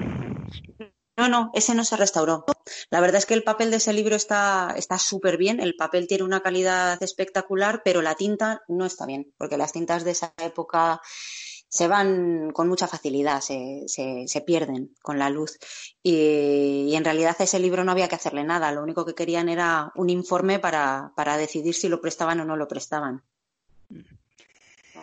No, 1.16 1.28
no, 1.28 1.50
ese 1.54 1.74
no 1.74 1.84
se 1.84 1.96
restauró. 1.96 2.44
La 2.90 3.00
verdad 3.00 3.18
es 3.18 3.26
que 3.26 3.34
el 3.34 3.42
papel 3.42 3.70
de 3.70 3.76
ese 3.76 3.92
libro 3.92 4.16
está 4.16 4.74
súper 4.98 5.36
bien, 5.36 5.60
el 5.60 5.76
papel 5.76 6.06
tiene 6.06 6.24
una 6.24 6.40
calidad 6.40 7.02
espectacular, 7.02 7.82
pero 7.84 8.00
la 8.00 8.14
tinta 8.14 8.62
no 8.68 8.86
está 8.86 9.04
bien, 9.04 9.32
porque 9.36 9.58
las 9.58 9.72
tintas 9.72 10.04
de 10.04 10.12
esa 10.12 10.32
época 10.38 11.00
se 11.72 11.88
van 11.88 12.50
con 12.50 12.68
mucha 12.68 12.86
facilidad, 12.86 13.40
se, 13.40 13.84
se, 13.86 14.40
pierden 14.42 14.94
con 15.00 15.18
la 15.18 15.30
luz. 15.30 15.58
Y, 16.02 16.94
en 16.94 17.02
realidad 17.02 17.36
a 17.38 17.44
ese 17.44 17.58
libro 17.58 17.82
no 17.82 17.92
había 17.92 18.08
que 18.08 18.14
hacerle 18.14 18.44
nada, 18.44 18.72
lo 18.72 18.82
único 18.82 19.06
que 19.06 19.14
querían 19.14 19.48
era 19.48 19.90
un 19.94 20.10
informe 20.10 20.58
para, 20.58 21.12
para 21.16 21.38
decidir 21.38 21.74
si 21.74 21.88
lo 21.88 22.02
prestaban 22.02 22.40
o 22.40 22.44
no 22.44 22.56
lo 22.56 22.68
prestaban. 22.68 23.22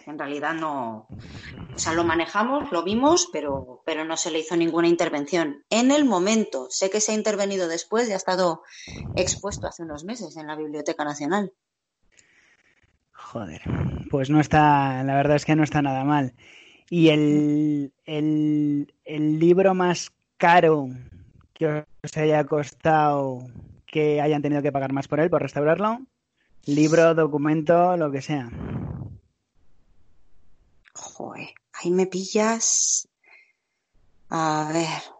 En 0.10 0.18
realidad 0.18 0.56
no, 0.56 1.08
o 1.75 1.78
sea, 1.78 1.94
lo 1.94 2.04
manejamos, 2.04 2.72
lo 2.72 2.84
vimos, 2.84 3.30
pero, 3.32 3.84
pero 3.86 4.06
no 4.06 4.18
se 4.18 4.32
le 4.32 4.39
hizo 4.39 4.58
ninguna 4.58 4.88
intervención. 4.88 5.63
En 5.70 5.92
el 5.92 6.04
momento, 6.04 6.68
sé 6.72 6.89
que 6.89 7.00
se 7.00 7.12
ha 7.12 7.16
intervenido 7.16 7.68
después 7.68 8.10
y 8.10 8.13
ha 8.13 8.16
estado 8.16 8.63
expuesto 9.16 9.68
hace 9.68 9.84
unos 9.84 10.04
meses 10.04 10.36
en 10.36 10.48
la 10.48 10.56
Biblioteca 10.56 11.04
Nacional. 11.04 11.54
Joder, 13.12 13.62
pues 14.10 14.32
no 14.32 14.39
está, 14.39 15.04
la 15.04 15.16
verdad 15.16 15.36
es 15.36 15.46
que 15.46 15.56
no 15.56 15.63
está 15.63 15.84
nada 15.84 16.04
mal. 16.04 16.34
¿Y 16.89 17.10
el, 17.10 17.94
el, 18.06 18.92
el 19.06 19.39
libro 19.39 19.75
más 19.75 20.12
caro 20.38 20.88
que 21.54 21.86
os 22.04 22.18
haya 22.18 22.44
costado 22.46 23.44
que 23.86 24.22
hayan 24.22 24.42
tenido 24.42 24.63
que 24.63 24.72
pagar 24.72 24.92
más 24.92 25.08
por 25.08 25.20
él, 25.20 25.30
por 25.30 25.44
restaurarlo? 25.44 26.00
Libro, 26.66 27.13
documento, 27.13 27.96
lo 27.96 28.12
que 28.12 28.24
sea. 28.24 28.50
Joder, 31.00 31.50
ahí 31.74 31.91
me 31.91 32.08
pillas. 32.08 33.08
A 34.29 34.70
ver. 34.74 35.20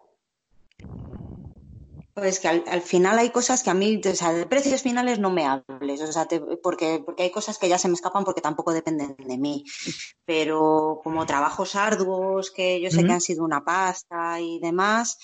Pues 2.14 2.42
que 2.42 2.50
al, 2.50 2.82
final 2.82 3.18
hay 3.18 3.30
cosas 3.30 3.64
que 3.64 3.70
a 3.70 3.74
mí, 3.74 4.02
o 4.04 4.16
sea, 4.16 4.34
de 4.34 4.46
precios 4.46 4.82
finales 4.82 5.20
no 5.20 5.30
me 5.30 5.46
hables, 5.46 6.02
o 6.02 6.12
sea, 6.12 6.28
porque, 6.62 7.02
porque 7.06 7.24
hay 7.24 7.32
cosas 7.32 7.58
que 7.58 7.70
ya 7.70 7.78
se 7.78 7.88
me 7.88 7.94
escapan 7.94 8.26
porque 8.26 8.42
tampoco 8.42 8.74
dependen 8.74 9.16
de 9.18 9.38
mí. 9.38 9.64
Pero 10.26 11.00
como 11.02 11.26
trabajos 11.26 11.76
arduos, 11.76 12.52
que 12.52 12.82
yo 12.82 12.92
sé 12.92 13.06
que 13.06 13.14
han 13.14 13.22
sido 13.22 13.46
una 13.46 13.64
pasta 13.64 14.42
y 14.42 14.60
demás, 14.60 15.18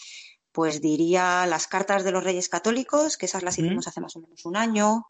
pues 0.53 0.79
diría 0.79 1.45
las 1.47 1.67
cartas 1.67 2.05
de 2.05 2.13
los 2.13 2.23
Reyes 2.23 2.47
Católicos, 2.47 3.17
que 3.17 3.25
esas 3.25 3.43
las 3.43 3.59
hicimos 3.59 3.87
hace 3.89 3.99
más 3.99 4.15
o 4.15 4.21
menos 4.21 4.45
un 4.45 4.55
año. 4.55 5.05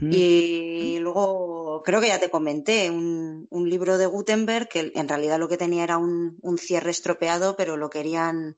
Y 0.00 0.98
luego, 1.00 1.55
creo 1.82 2.00
que 2.00 2.08
ya 2.08 2.20
te 2.20 2.30
comenté, 2.30 2.90
un, 2.90 3.46
libro 3.68 3.98
de 3.98 4.06
Gutenberg 4.06 4.68
que 4.68 4.92
en 4.94 5.08
realidad 5.08 5.38
lo 5.38 5.48
que 5.48 5.56
tenía 5.56 5.84
era 5.84 5.98
un, 5.98 6.38
cierre 6.58 6.90
estropeado, 6.90 7.56
pero 7.56 7.76
lo 7.76 7.90
querían, 7.90 8.56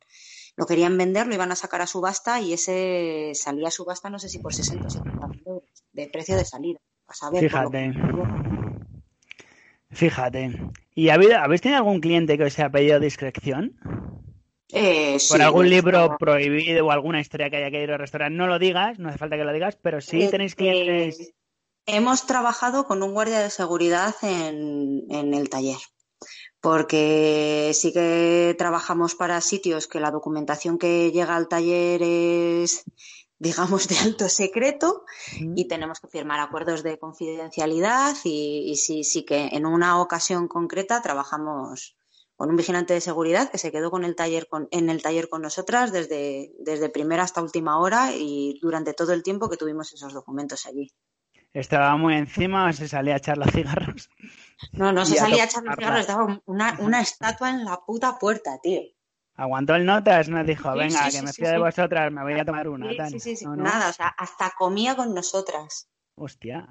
lo 0.56 0.66
querían 0.66 0.98
vender, 0.98 1.26
lo 1.26 1.34
iban 1.34 1.52
a 1.52 1.56
sacar 1.56 1.80
a 1.80 1.86
subasta 1.86 2.40
y 2.40 2.52
ese 2.52 3.32
salía 3.34 3.68
a 3.68 3.70
subasta 3.70 4.10
no 4.10 4.18
sé 4.18 4.28
si 4.28 4.38
por 4.38 4.54
60 4.54 4.86
o 4.86 4.90
70 4.90 5.26
euros 5.46 5.62
de 5.92 6.08
precio 6.08 6.36
de 6.36 6.44
salida. 6.44 6.80
Fíjate. 7.38 7.94
Fíjate. 9.90 10.60
¿Y 10.94 11.08
habéis 11.08 11.62
tenido 11.62 11.78
algún 11.78 12.00
cliente 12.00 12.36
que 12.36 12.44
os 12.44 12.58
haya 12.58 12.70
pedido 12.70 13.00
discreción? 13.00 13.76
Eh, 14.70 15.16
por 15.30 15.40
algún 15.40 15.70
libro 15.70 16.16
prohibido 16.18 16.86
o 16.86 16.90
alguna 16.90 17.20
historia 17.20 17.48
que 17.48 17.56
haya 17.56 17.70
que 17.70 17.82
ir 17.82 17.90
al 17.90 17.98
restaurante, 17.98 18.36
no 18.36 18.46
lo 18.46 18.58
digas, 18.58 18.98
no 18.98 19.08
hace 19.08 19.16
falta 19.16 19.36
que 19.36 19.44
lo 19.44 19.52
digas, 19.52 19.78
pero 19.80 20.02
sí 20.02 20.24
eh, 20.24 20.28
tenéis 20.28 20.54
clientes. 20.54 21.20
Eh, 21.20 21.34
hemos 21.88 22.26
trabajado 22.26 22.86
con 22.86 23.02
un 23.02 23.12
guardia 23.12 23.40
de 23.40 23.50
seguridad 23.50 24.14
en, 24.22 25.04
en 25.08 25.32
el 25.32 25.48
taller, 25.48 25.78
porque 26.60 27.72
sí 27.74 27.92
que 27.92 28.54
trabajamos 28.58 29.14
para 29.14 29.40
sitios 29.40 29.88
que 29.88 29.98
la 29.98 30.10
documentación 30.10 30.78
que 30.78 31.10
llega 31.10 31.34
al 31.34 31.48
taller 31.48 32.02
es 32.02 32.84
digamos, 33.40 33.86
de 33.86 33.96
alto 33.98 34.28
secreto 34.28 35.04
y 35.54 35.68
tenemos 35.68 36.00
que 36.00 36.08
firmar 36.08 36.40
acuerdos 36.40 36.82
de 36.82 36.98
confidencialidad 36.98 38.16
y, 38.24 38.70
y, 38.70 38.76
sí, 38.76 39.04
sí 39.04 39.24
que 39.24 39.48
en 39.52 39.64
una 39.64 40.00
ocasión 40.00 40.48
concreta 40.48 41.00
trabajamos 41.02 41.96
con 42.34 42.50
un 42.50 42.56
vigilante 42.56 42.94
de 42.94 43.00
seguridad 43.00 43.50
que 43.50 43.58
se 43.58 43.70
quedó 43.70 43.92
con 43.92 44.04
el 44.04 44.16
taller 44.16 44.48
con, 44.48 44.68
en 44.72 44.90
el 44.90 45.02
taller 45.02 45.28
con 45.28 45.42
nosotras 45.42 45.92
desde, 45.92 46.52
desde 46.58 46.88
primera 46.88 47.22
hasta 47.22 47.42
última 47.42 47.80
hora 47.80 48.12
y 48.12 48.58
durante 48.60 48.92
todo 48.92 49.12
el 49.12 49.22
tiempo 49.22 49.48
que 49.48 49.56
tuvimos 49.56 49.92
esos 49.92 50.12
documentos 50.12 50.66
allí. 50.66 50.92
¿Estaba 51.52 51.96
muy 51.96 52.14
encima 52.14 52.68
o 52.68 52.72
se 52.72 52.88
salía 52.88 53.14
a 53.14 53.18
echar 53.18 53.38
los 53.38 53.50
cigarros? 53.50 54.10
No, 54.72 54.92
no 54.92 55.04
se 55.04 55.16
salía 55.16 55.44
a 55.44 55.46
echar 55.46 55.64
los 55.64 55.76
cigarros, 55.76 56.00
estaba 56.00 56.42
una, 56.46 56.76
una 56.80 57.00
estatua 57.00 57.50
en 57.50 57.64
la 57.64 57.80
puta 57.84 58.18
puerta, 58.18 58.58
tío. 58.62 58.82
Aguantó 59.34 59.76
el 59.76 59.86
notas, 59.86 60.28
nos 60.28 60.44
dijo, 60.44 60.72
venga, 60.72 61.08
que 61.10 61.22
me 61.22 61.32
fío 61.32 61.48
de 61.48 61.58
vosotras, 61.58 62.10
me 62.12 62.22
voy 62.22 62.34
a 62.34 62.44
tomar 62.44 62.68
una. 62.68 63.08
Sí, 63.08 63.20
sí, 63.20 63.36
sí, 63.36 63.46
nada, 63.46 63.88
o 63.88 63.92
sea, 63.92 64.08
hasta 64.08 64.50
comía 64.58 64.96
con 64.96 65.14
nosotras. 65.14 65.88
Hostia. 66.16 66.68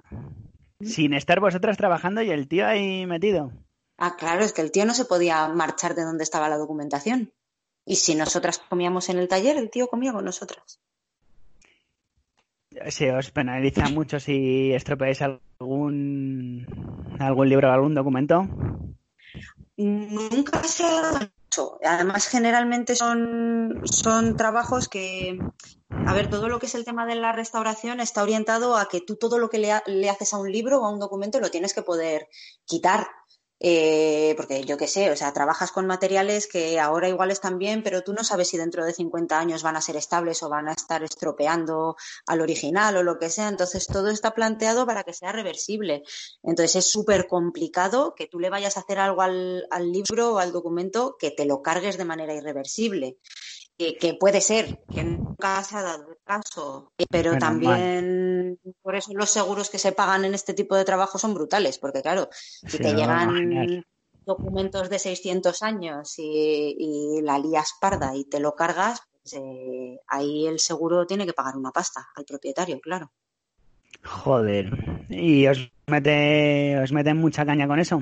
Sin 0.81 1.13
estar 1.13 1.39
vosotras 1.39 1.77
trabajando 1.77 2.21
y 2.21 2.29
el 2.29 2.49
tío 2.49 2.67
ahí 2.67 3.05
metido. 3.05 3.51
Ah, 3.97 4.15
claro, 4.17 4.43
es 4.43 4.51
que 4.51 4.61
el 4.61 4.71
tío 4.71 4.85
no 4.85 4.93
se 4.93 5.05
podía 5.05 5.47
marchar 5.47 5.95
de 5.95 6.03
donde 6.03 6.23
estaba 6.23 6.49
la 6.49 6.57
documentación. 6.57 7.33
Y 7.85 7.95
si 7.95 8.15
nosotras 8.15 8.59
comíamos 8.59 9.07
en 9.07 9.17
el 9.17 9.29
taller, 9.29 9.55
el 9.55 9.69
tío 9.69 9.87
comía 9.87 10.11
con 10.11 10.25
nosotras. 10.25 10.81
¿Se 12.89 13.11
os 13.11 13.31
penaliza 13.31 13.89
mucho 13.89 14.19
si 14.19 14.73
estropeáis 14.73 15.21
algún, 15.21 16.65
algún 17.19 17.49
libro 17.49 17.69
o 17.69 17.71
algún 17.71 17.95
documento? 17.95 18.47
Nunca 19.77 20.63
se 20.63 20.83
ha 20.83 21.29
hecho. 21.47 21.79
Además, 21.83 22.27
generalmente 22.27 22.95
son, 22.95 23.81
son 23.85 24.35
trabajos 24.35 24.87
que, 24.87 25.39
a 25.89 26.13
ver, 26.13 26.29
todo 26.29 26.49
lo 26.49 26.59
que 26.59 26.65
es 26.65 26.75
el 26.75 26.85
tema 26.85 27.05
de 27.05 27.15
la 27.15 27.31
restauración 27.31 27.99
está 27.99 28.23
orientado 28.23 28.77
a 28.77 28.87
que 28.87 29.01
tú 29.01 29.15
todo 29.15 29.37
lo 29.39 29.49
que 29.49 29.59
le, 29.59 29.69
le 29.85 30.09
haces 30.09 30.33
a 30.33 30.39
un 30.39 30.51
libro 30.51 30.81
o 30.81 30.85
a 30.85 30.91
un 30.91 30.99
documento 30.99 31.39
lo 31.39 31.51
tienes 31.51 31.73
que 31.73 31.81
poder 31.81 32.27
quitar 32.65 33.07
eh, 33.59 34.35
porque 34.37 34.63
yo 34.63 34.77
qué 34.77 34.87
sé, 34.87 35.09
o 35.09 35.15
sea, 35.15 35.33
trabajas 35.33 35.71
con 35.71 35.87
materiales 35.87 36.47
que 36.47 36.79
ahora 36.79 37.09
igual 37.09 37.31
están 37.31 37.57
bien, 37.57 37.81
pero 37.81 38.03
tú 38.03 38.13
no 38.13 38.23
sabes 38.23 38.49
si 38.49 38.57
dentro 38.57 38.85
de 38.85 38.93
50 38.93 39.39
años 39.39 39.63
van 39.63 39.75
a 39.75 39.81
ser 39.81 39.95
estables 39.95 40.43
o 40.43 40.49
van 40.49 40.67
a 40.69 40.73
estar 40.73 41.03
estropeando 41.03 41.95
al 42.27 42.41
original 42.41 42.97
o 42.97 43.03
lo 43.03 43.17
que 43.17 43.29
sea. 43.29 43.47
Entonces, 43.49 43.87
todo 43.87 44.09
está 44.09 44.33
planteado 44.35 44.85
para 44.85 45.03
que 45.03 45.13
sea 45.13 45.31
reversible. 45.31 46.03
Entonces, 46.43 46.75
es 46.77 46.91
súper 46.91 47.27
complicado 47.27 48.13
que 48.15 48.27
tú 48.27 48.39
le 48.39 48.49
vayas 48.49 48.77
a 48.77 48.81
hacer 48.81 48.99
algo 48.99 49.21
al, 49.21 49.65
al 49.71 49.91
libro 49.91 50.33
o 50.35 50.37
al 50.37 50.51
documento 50.51 51.15
que 51.17 51.31
te 51.31 51.45
lo 51.45 51.61
cargues 51.61 51.97
de 51.97 52.05
manera 52.05 52.35
irreversible 52.35 53.17
que, 53.77 54.17
puede 54.19 54.41
ser, 54.41 54.83
que 54.93 55.03
nunca 55.03 55.63
se 55.63 55.77
ha 55.77 55.83
dado 55.83 56.09
el 56.09 56.17
caso, 56.23 56.91
pero 57.11 57.37
también 57.37 58.59
por 58.81 58.95
eso 58.95 59.11
los 59.13 59.29
seguros 59.29 59.69
que 59.69 59.77
se 59.77 59.91
pagan 59.91 60.25
en 60.25 60.33
este 60.33 60.53
tipo 60.53 60.75
de 60.75 60.85
trabajo 60.85 61.19
son 61.19 61.35
brutales, 61.35 61.77
porque 61.77 62.01
claro, 62.01 62.29
si 62.31 62.79
te 62.79 62.93
llegan 62.93 63.83
documentos 64.25 64.89
de 64.89 64.99
600 64.99 65.61
años 65.63 66.15
y, 66.17 67.21
la 67.21 67.39
lías 67.39 67.73
parda 67.79 68.15
y 68.15 68.25
te 68.25 68.39
lo 68.39 68.55
cargas, 68.55 69.01
pues, 69.21 69.33
eh, 69.33 69.99
ahí 70.07 70.47
el 70.47 70.59
seguro 70.59 71.05
tiene 71.05 71.25
que 71.25 71.33
pagar 71.33 71.55
una 71.55 71.71
pasta 71.71 72.07
al 72.15 72.25
propietario, 72.25 72.79
claro. 72.79 73.11
Joder, 74.03 75.05
¿y 75.09 75.47
os 75.47 75.71
mete, 75.87 76.79
os 76.79 76.91
meten 76.91 77.17
mucha 77.17 77.45
caña 77.45 77.67
con 77.67 77.79
eso? 77.79 78.01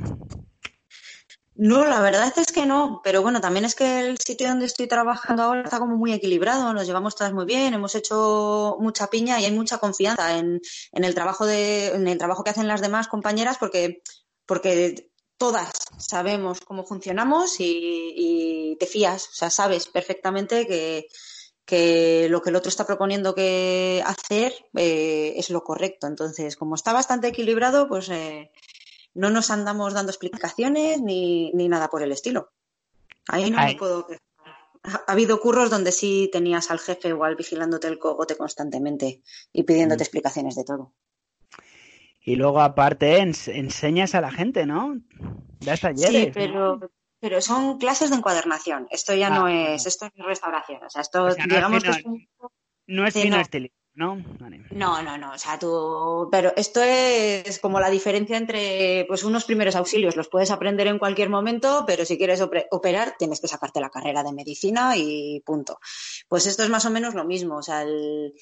No, 1.57 1.85
la 1.85 2.01
verdad 2.01 2.33
es 2.37 2.51
que 2.51 2.65
no, 2.65 2.99
pero 3.01 3.21
bueno, 3.21 3.39
también 3.39 3.63
es 3.63 3.75
que 3.75 4.01
el 4.01 4.17
sitio 4.17 4.49
donde 4.49 4.65
estoy 4.65 4.87
trabajando 4.87 5.43
ahora 5.43 5.61
está 5.63 5.79
como 5.79 5.95
muy 5.95 6.11
equilibrado, 6.11 6.73
nos 6.73 6.85
llevamos 6.85 7.15
todas 7.15 7.31
muy 7.31 7.45
bien, 7.45 7.73
hemos 7.73 7.95
hecho 7.95 8.75
mucha 8.81 9.07
piña 9.07 9.39
y 9.39 9.45
hay 9.45 9.51
mucha 9.53 9.77
confianza 9.77 10.37
en, 10.37 10.59
en 10.91 11.03
el 11.05 11.15
trabajo 11.15 11.45
de, 11.45 11.87
en 11.87 12.09
el 12.09 12.17
trabajo 12.17 12.43
que 12.43 12.49
hacen 12.49 12.67
las 12.67 12.81
demás 12.81 13.07
compañeras 13.07 13.57
porque, 13.57 14.01
porque 14.45 15.09
todas 15.37 15.71
sabemos 15.97 16.59
cómo 16.59 16.83
funcionamos 16.83 17.55
y, 17.59 18.75
te 18.79 18.85
fías, 18.85 19.29
o 19.29 19.33
sea, 19.33 19.49
sabes 19.49 19.87
perfectamente 19.87 20.67
que, 20.67 21.07
que 21.65 22.27
lo 22.29 22.41
que 22.41 22.49
el 22.49 22.57
otro 22.57 22.69
está 22.69 22.85
proponiendo 22.85 23.33
que 23.33 24.03
hacer 24.05 24.53
eh, 24.75 25.33
es 25.37 25.49
lo 25.49 25.63
correcto. 25.63 26.07
Entonces, 26.07 26.57
como 26.57 26.75
está 26.75 26.91
bastante 26.91 27.29
equilibrado, 27.29 27.87
pues 27.87 28.09
eh, 28.09 28.51
no 29.15 29.29
nos 29.29 29.49
andamos 29.49 29.93
dando 29.93 30.11
explicaciones 30.11 31.01
ni, 31.01 31.51
ni 31.53 31.67
nada 31.67 31.89
por 31.89 32.03
el 32.03 32.11
estilo. 32.11 32.51
Ahí 33.27 33.49
no 33.49 33.57
me 33.57 33.75
puedo 33.75 34.07
Ha, 34.83 35.11
habido 35.11 35.39
curros 35.39 35.71
donde 35.71 35.91
sí 35.91 36.29
tenías 36.31 36.69
al 36.69 36.79
jefe 36.79 37.11
o 37.13 37.23
al 37.23 37.35
vigilándote 37.35 37.87
el 37.87 37.97
cogote 37.97 38.37
constantemente 38.37 39.23
y 39.51 39.63
pidiéndote 39.63 40.03
mm. 40.03 40.05
explicaciones 40.05 40.55
de 40.55 40.63
todo. 40.63 40.93
Y 42.21 42.35
luego, 42.35 42.61
aparte, 42.61 43.17
enseñas 43.17 44.15
a 44.15 44.21
la 44.21 44.31
gente, 44.31 44.65
¿no? 44.65 44.99
Das 45.59 45.81
talleres. 45.81 46.25
Sí, 46.25 46.31
pero, 46.33 46.79
pero 47.19 47.39
son 47.39 47.77
clases 47.77 48.09
de 48.09 48.17
encuadernación. 48.17 48.87
Esto 48.89 49.13
ya 49.13 49.29
no 49.29 49.45
ah, 49.45 49.73
es, 49.75 49.85
esto 49.85 50.07
es 50.07 50.11
restauración. 50.25 50.83
O 50.83 50.89
sea, 50.89 51.01
esto, 51.01 51.33
digamos 51.35 51.83
que 51.83 51.89
es 51.91 52.05
un... 52.05 52.27
No 52.87 53.07
es 53.07 53.13
fino 53.13 53.37
no. 53.95 54.15
¿no? 54.71 55.01
No, 55.01 55.17
no. 55.17 55.31
O 55.33 55.37
sea, 55.37 55.57
tú. 55.57 56.27
Pero 56.31 56.53
esto 56.55 56.81
es 56.83 57.59
como 57.59 57.79
la 57.79 57.89
diferencia 57.89 58.37
entre 58.37 59.05
pues 59.07 59.23
unos 59.23 59.45
primeros 59.45 59.75
auxilios. 59.75 60.15
Los 60.15 60.27
puedes 60.27 60.51
aprender 60.51 60.87
en 60.87 60.99
cualquier 60.99 61.29
momento, 61.29 61.85
pero 61.87 62.05
si 62.05 62.17
quieres 62.17 62.41
operar, 62.41 63.15
tienes 63.17 63.39
que 63.39 63.47
sacarte 63.47 63.79
la 63.79 63.89
carrera 63.89 64.23
de 64.23 64.33
medicina 64.33 64.97
y 64.97 65.41
punto. 65.45 65.79
Pues 66.27 66.45
esto 66.45 66.63
es 66.63 66.69
más 66.69 66.85
o 66.85 66.89
menos 66.89 67.15
lo 67.15 67.23
mismo. 67.23 67.57
O 67.57 67.63
sea, 67.63 67.83
el, 67.83 68.33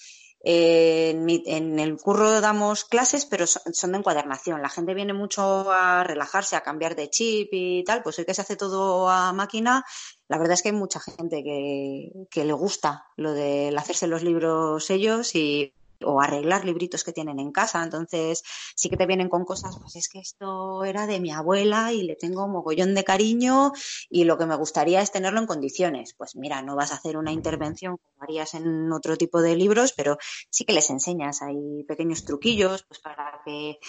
en, 0.44 1.80
el 1.80 1.98
curro 1.98 2.42
damos 2.42 2.84
clases, 2.84 3.26
pero 3.26 3.48
son, 3.48 3.92
de 3.92 3.98
encuadernación. 3.98 4.62
La 4.62 4.70
gente 4.70 4.94
viene 4.94 5.14
mucho 5.14 5.72
a 5.72 6.04
relajarse, 6.04 6.56
a 6.56 6.62
cambiar 6.62 6.96
de 6.96 7.10
chip 7.10 7.50
y 7.52 7.84
tal. 7.84 8.04
Pues 8.04 8.20
el 8.20 8.26
que 8.26 8.34
se 8.34 8.42
hace 8.42 8.58
todo 8.58 9.10
a 9.10 9.32
máquina, 9.32 9.86
la 10.28 10.38
verdad 10.38 10.54
es 10.54 10.62
que 10.62 10.70
hay 10.70 10.76
mucha 10.76 11.00
gente 11.00 11.44
que, 11.44 12.44
le 12.44 12.54
gusta 12.54 13.06
lo 13.16 13.34
de 13.34 13.74
hacerse 13.78 14.08
los 14.08 14.24
libros 14.24 14.90
ellos 14.90 15.34
y, 15.36 15.74
o 16.05 16.22
arreglar 16.22 16.65
libritos 16.65 17.03
que 17.03 17.13
tienen 17.13 17.39
en 17.39 17.51
casa. 17.51 17.83
Entonces, 17.83 18.43
sí 18.75 18.89
que 18.89 18.98
te 18.98 19.05
vienen 19.05 19.29
con 19.29 19.45
cosas, 19.45 19.77
pues 19.81 19.95
es 19.95 20.10
que 20.10 20.19
esto 20.19 20.83
era 20.83 21.07
de 21.07 21.19
mi 21.19 21.31
abuela 21.31 21.91
y 21.91 22.03
le 22.03 22.15
tengo 22.15 22.48
mogollón 22.48 22.95
de 22.95 23.03
cariño 23.03 23.72
y 24.10 24.24
lo 24.24 24.38
que 24.38 24.45
me 24.45 24.55
gustaría 24.55 25.01
es 25.01 25.12
tenerlo 25.12 25.39
en 25.39 25.48
condiciones. 25.48 26.13
Pues 26.17 26.36
mira, 26.36 26.62
no 26.62 26.75
vas 26.75 26.91
a 26.91 26.95
hacer 26.95 27.17
una 27.17 27.31
intervención 27.31 27.98
como 27.98 28.24
harías 28.24 28.53
en 28.53 28.91
otro 28.91 29.17
tipo 29.17 29.41
de 29.41 29.55
libros, 29.55 29.93
pero 29.93 30.17
sí 30.50 30.65
que 30.65 30.74
les 30.74 30.89
enseñas. 30.89 31.41
Hay 31.41 31.83
pequeños 31.88 32.25
truquillos, 32.25 32.83
pues 32.88 33.00
para 33.00 33.41
que, 33.45 33.79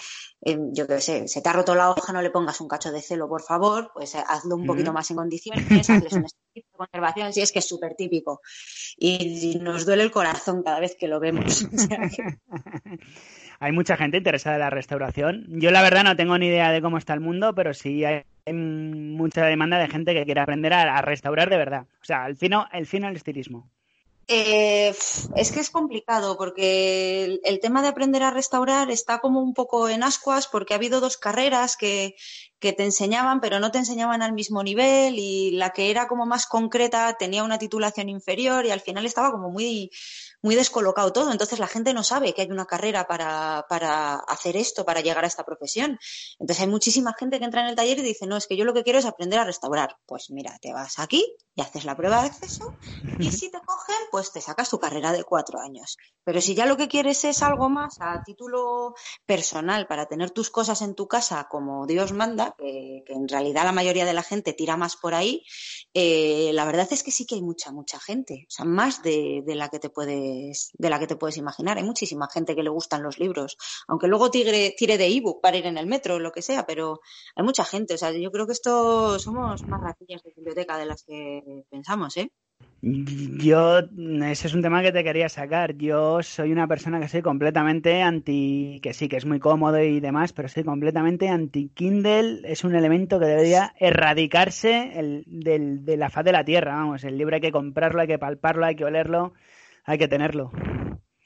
eh, 0.42 0.59
yo 0.73 0.87
qué 0.87 1.00
sé, 1.00 1.28
se 1.28 1.42
te 1.42 1.49
ha 1.49 1.52
roto 1.52 1.75
la 1.75 1.90
hoja, 1.90 2.12
no 2.12 2.23
le 2.23 2.30
pongas 2.30 2.61
un 2.61 2.68
cacho 2.68 2.92
de 2.92 3.02
celo, 3.02 3.28
por 3.28 3.42
favor, 3.42 3.90
pues 3.94 4.14
eh, 4.14 4.25
hazlo 4.26 4.56
un 4.56 4.66
poquito 4.66 4.92
más 4.92 5.11
en 5.11 5.16
condiciones, 5.16 5.90
hazles 5.90 6.12
un 6.12 6.26
conservación, 6.75 7.33
sí, 7.33 7.40
es 7.40 7.52
que 7.52 7.61
es 7.61 7.69
súper 7.69 7.95
típico. 7.95 8.40
Y, 8.97 9.59
nos 9.61 9.87
duele 9.87 10.02
el 10.02 10.11
corazón 10.11 10.62
cada 10.62 10.81
vez 10.81 10.97
que 10.97 11.09
lo 11.09 11.21
vemos. 11.21 11.66
hay 13.61 13.73
mucha 13.73 13.97
gente 13.97 14.19
interesada 14.19 14.57
en 14.57 14.61
la 14.61 14.71
restauración. 14.71 15.47
Yo 15.49 15.71
la 15.71 15.83
verdad 15.83 16.04
no 16.04 16.16
tengo 16.16 16.37
ni 16.38 16.49
idea 16.49 16.71
de 16.71 16.83
cómo 16.83 16.99
está 16.99 17.14
el 17.14 17.21
mundo, 17.21 17.54
pero 17.54 17.75
sí 17.75 18.04
hay 18.04 18.25
mucha 18.52 19.45
demanda 19.47 19.78
de 19.78 19.88
gente 19.88 20.14
que 20.14 20.25
quiere 20.25 20.40
aprender 20.40 20.73
a, 20.73 21.00
restaurar 21.02 21.50
de 21.50 21.57
verdad. 21.57 21.87
O 22.02 22.04
sea, 22.04 22.26
el 22.26 22.37
fino, 22.37 22.66
el 22.73 22.87
fino 22.87 23.09
el 23.09 23.16
estilismo. 23.16 23.71
Eh, 24.26 24.95
es 25.37 25.52
que 25.52 25.61
es 25.61 25.71
complicado 25.71 26.38
porque 26.38 27.40
el, 27.45 27.61
tema 27.61 27.83
de 27.83 27.88
aprender 27.88 28.23
a 28.23 28.31
restaurar 28.31 28.90
está 28.90 29.19
como 29.19 29.40
un 29.40 29.52
poco 29.52 29.90
en 29.90 30.02
ascuas 30.02 30.47
porque 30.47 30.73
ha 30.73 30.76
habido 30.76 31.00
dos 31.00 31.19
carreras 31.19 31.76
que, 31.76 32.16
que, 32.59 32.73
te 32.73 32.85
enseñaban 32.85 33.43
pero 33.43 33.61
no 33.61 33.71
te 33.71 33.78
enseñaban 33.78 34.23
al 34.23 34.33
mismo 34.33 34.62
nivel 34.62 35.19
y 35.19 35.50
la 35.50 35.71
que 35.71 35.90
era 35.90 36.09
como 36.09 36.25
más 36.25 36.47
concreta 36.47 37.16
tenía 37.19 37.45
una 37.45 37.59
titulación 37.59 38.09
inferior 38.09 38.64
y 38.64 38.71
al 38.71 38.81
final 38.81 39.04
estaba 39.04 39.31
como 39.31 39.50
muy, 39.50 39.90
muy 40.45 40.57
descolocado 40.57 41.11
todo. 41.11 41.33
Entonces 41.33 41.59
la 41.59 41.67
gente 41.67 41.95
no 41.95 42.05
sabe 42.05 42.35
que 42.35 42.43
hay 42.43 42.51
una 42.51 42.67
carrera 42.67 43.07
para, 43.07 43.65
para, 43.67 44.17
hacer 44.17 44.59
esto, 44.59 44.85
para 44.85 45.01
llegar 45.01 45.25
a 45.25 45.27
esta 45.27 45.43
profesión. 45.43 45.99
Entonces 46.39 46.61
hay 46.61 46.69
muchísima 46.69 47.15
gente 47.19 47.39
que 47.39 47.47
entra 47.47 47.63
en 47.63 47.69
el 47.69 47.75
taller 47.75 47.99
y 47.99 48.03
dice, 48.03 48.27
no, 48.27 48.37
es 48.37 48.47
que 48.47 48.55
yo 48.55 48.67
lo 48.67 48.75
que 48.75 48.85
quiero 48.85 48.99
es 48.99 49.07
aprender 49.07 49.39
a 49.41 49.45
restaurar. 49.45 49.97
Pues 50.05 50.31
mira, 50.31 50.59
te 50.61 50.75
vas 50.75 50.99
aquí 50.99 51.25
y 51.55 51.63
haces 51.63 51.87
la 51.87 51.97
prueba 51.97 52.21
de 52.21 52.29
acceso 52.29 52.77
y 53.19 53.31
si 53.31 53.51
te 53.51 53.59
cogen, 53.61 53.97
pues 54.11 54.33
te 54.33 54.43
sacas 54.43 54.69
tu 54.69 54.79
carrera 54.79 55.13
de 55.13 55.25
cuatro 55.25 55.61
años. 55.61 55.97
Pero 56.25 56.43
si 56.43 56.55
ya 56.55 56.67
lo 56.67 56.77
que 56.77 56.89
quieres 56.89 57.25
es 57.25 57.43
algo 57.43 57.71
más 57.71 57.97
a 58.01 58.23
título 58.23 58.95
personal 59.25 59.87
para 59.87 60.07
tener 60.07 60.31
tus 60.31 60.51
cosas 60.51 60.83
en 60.83 60.95
tu 60.95 61.09
casa 61.09 61.49
como 61.51 61.87
Dios 61.87 62.13
manda, 62.13 62.55
que, 62.59 63.03
en 63.07 63.29
realidad 63.29 63.65
la 63.65 63.73
mayoría 63.73 64.05
de 64.05 64.13
la 64.13 64.23
gente 64.23 64.53
tira 64.53 64.77
más 64.77 64.97
por 64.97 65.15
ahí, 65.15 65.43
eh, 65.95 66.51
la 66.53 66.67
verdad 66.67 66.89
es 66.91 67.03
que 67.03 67.11
sí 67.11 67.25
que 67.25 67.37
hay 67.37 67.43
mucha, 67.43 67.73
mucha 67.73 67.99
gente. 67.99 68.45
O 68.47 68.51
sea, 68.51 68.67
más 68.67 69.03
de, 69.03 69.43
de 69.47 69.55
la 69.55 69.71
que 69.71 69.79
te 69.79 69.89
puede 69.89 70.34
de 70.73 70.91
la 70.91 70.99
que 70.99 71.07
te 71.07 71.17
puedes 71.17 71.37
imaginar. 71.37 71.79
Hay 71.79 71.85
muchísima 71.85 72.29
gente 72.33 72.55
que 72.55 72.62
le 72.62 72.71
gustan 72.71 73.03
los 73.03 73.19
libros, 73.19 73.57
aunque 73.88 74.09
luego 74.09 74.31
tire, 74.31 74.75
tire 74.76 74.99
de 74.99 75.07
ebook 75.07 75.41
para 75.41 75.57
ir 75.57 75.67
en 75.67 75.79
el 75.79 75.87
metro 75.87 76.17
o 76.17 76.19
lo 76.19 76.33
que 76.33 76.43
sea, 76.43 76.67
pero 76.67 77.00
hay 77.37 77.45
mucha 77.45 77.64
gente. 77.64 77.95
O 77.95 77.99
sea, 77.99 78.12
yo 78.12 78.31
creo 78.31 78.47
que 78.47 78.53
esto 78.53 79.19
somos 79.19 79.62
más 79.67 79.81
ratillas 79.81 80.23
de 80.23 80.33
biblioteca 80.37 80.79
de 80.79 80.87
las 80.87 81.05
que 81.05 81.43
pensamos, 81.71 82.17
¿eh? 82.17 82.31
Yo, 82.87 83.79
ese 83.79 84.47
es 84.47 84.55
un 84.55 84.61
tema 84.61 84.83
que 84.83 84.93
te 84.93 85.03
quería 85.03 85.31
sacar. 85.31 85.75
Yo 85.75 86.23
soy 86.23 86.53
una 86.53 86.69
persona 86.69 87.00
que 87.00 87.09
soy 87.09 87.23
completamente 87.23 88.03
anti, 88.03 88.79
que 88.83 88.93
sí, 88.93 89.09
que 89.09 89.17
es 89.17 89.25
muy 89.25 89.41
cómodo 89.41 89.81
y 89.81 90.00
demás, 90.00 90.35
pero 90.35 90.49
soy 90.49 90.64
completamente 90.64 91.31
anti 91.31 91.71
Kindle. 91.71 92.43
Es 92.45 92.62
un 92.62 92.75
elemento 92.75 93.19
que 93.19 93.25
debería 93.25 93.75
erradicarse 93.79 94.99
el, 94.99 95.25
del, 95.26 95.87
de 95.87 95.97
la 95.97 96.11
faz 96.11 96.26
de 96.26 96.33
la 96.33 96.45
tierra. 96.45 96.75
Vamos, 96.75 97.05
el 97.05 97.17
libro 97.17 97.37
hay 97.37 97.41
que 97.41 97.53
comprarlo, 97.53 98.03
hay 98.03 98.07
que 98.07 98.19
palparlo, 98.19 98.67
hay 98.67 98.76
que 98.76 98.85
olerlo 98.85 99.33
hay 99.85 99.99
que 99.99 100.09
tenerlo. 100.09 100.50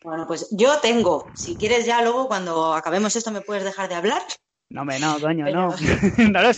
Bueno, 0.02 0.26
pues 0.26 0.48
yo 0.50 0.78
tengo. 0.80 1.26
Si 1.34 1.56
quieres 1.56 1.84
ya 1.84 2.02
luego 2.02 2.28
cuando 2.28 2.74
acabemos 2.74 3.14
esto 3.16 3.30
me 3.30 3.40
puedes 3.40 3.64
dejar 3.64 3.88
de 3.88 3.96
hablar. 3.96 4.22
No, 4.70 4.84
me 4.84 4.98
no, 4.98 5.18
coño, 5.20 5.46
no. 5.50 5.68
no 6.32 6.42
lo 6.42 6.50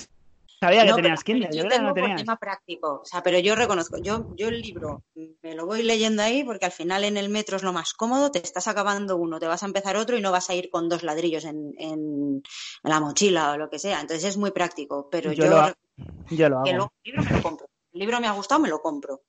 sabía 0.61 0.85
que 0.85 0.93
tenías 0.93 1.25
Kindle. 1.25 1.49
Yo, 1.53 1.67
tengo 1.69 1.89
no 1.89 1.95
tenías. 1.95 2.21
tema 2.21 2.37
práctico. 2.37 3.01
O 3.03 3.05
sea, 3.05 3.23
pero 3.23 3.39
yo 3.39 3.55
reconozco, 3.55 3.97
yo, 3.99 4.35
yo 4.37 4.49
el 4.49 4.61
libro 4.61 5.05
me 5.43 5.55
lo 5.55 5.67
voy 5.67 5.83
leyendo 5.83 6.23
ahí 6.23 6.45
porque 6.45 6.67
al 6.67 6.73
final 6.73 7.05
en 7.05 7.17
el 7.17 7.29
metro 7.29 7.57
es 7.57 7.63
lo 7.63 7.73
más 7.73 7.95
cómodo. 7.95 8.31
Te 8.31 8.41
estás 8.41 8.69
acabando 8.69 9.17
uno, 9.17 9.39
te 9.39 9.47
vas 9.47 9.63
a 9.63 9.67
empezar 9.67 9.97
otro 9.97 10.17
y 10.17 10.21
no 10.21 10.33
vas 10.33 10.51
a 10.51 10.55
ir 10.55 10.69
con 10.71 10.89
dos 10.89 11.03
ladrillos 11.03 11.45
en, 11.45 11.75
en, 11.79 12.43
la 12.83 13.01
mochila 13.01 13.53
o 13.53 13.57
lo 13.57 13.71
que 13.71 13.79
sea. 13.79 14.01
Entonces 14.01 14.25
es 14.25 14.37
muy 14.37 14.51
práctico. 14.51 15.09
Pero 15.11 15.33
yo, 15.33 15.47
lo, 15.47 15.73
yo 16.31 16.49
lo 16.49 16.59
hago. 16.59 16.67
el 16.67 16.79
libro 17.05 17.23
me 17.23 17.37
lo 17.37 17.43
compro. 17.43 17.67
El 17.93 18.01
libro 18.01 18.21
me 18.21 18.27
ha 18.27 18.33
gustado, 18.33 18.61
me 18.61 18.69
lo 18.69 18.81
compro. 18.81 19.23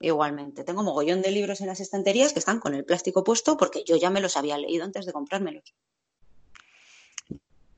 Igualmente, 0.00 0.64
tengo 0.64 0.82
mogollón 0.82 1.22
de 1.22 1.30
libros 1.30 1.60
en 1.60 1.68
las 1.68 1.80
estanterías 1.80 2.32
que 2.32 2.38
están 2.38 2.60
con 2.60 2.74
el 2.74 2.84
plástico 2.84 3.24
puesto 3.24 3.56
porque 3.56 3.82
yo 3.84 3.96
ya 3.96 4.10
me 4.10 4.20
los 4.20 4.36
había 4.36 4.58
leído 4.58 4.84
antes 4.84 5.06
de 5.06 5.12
comprármelos. 5.12 5.74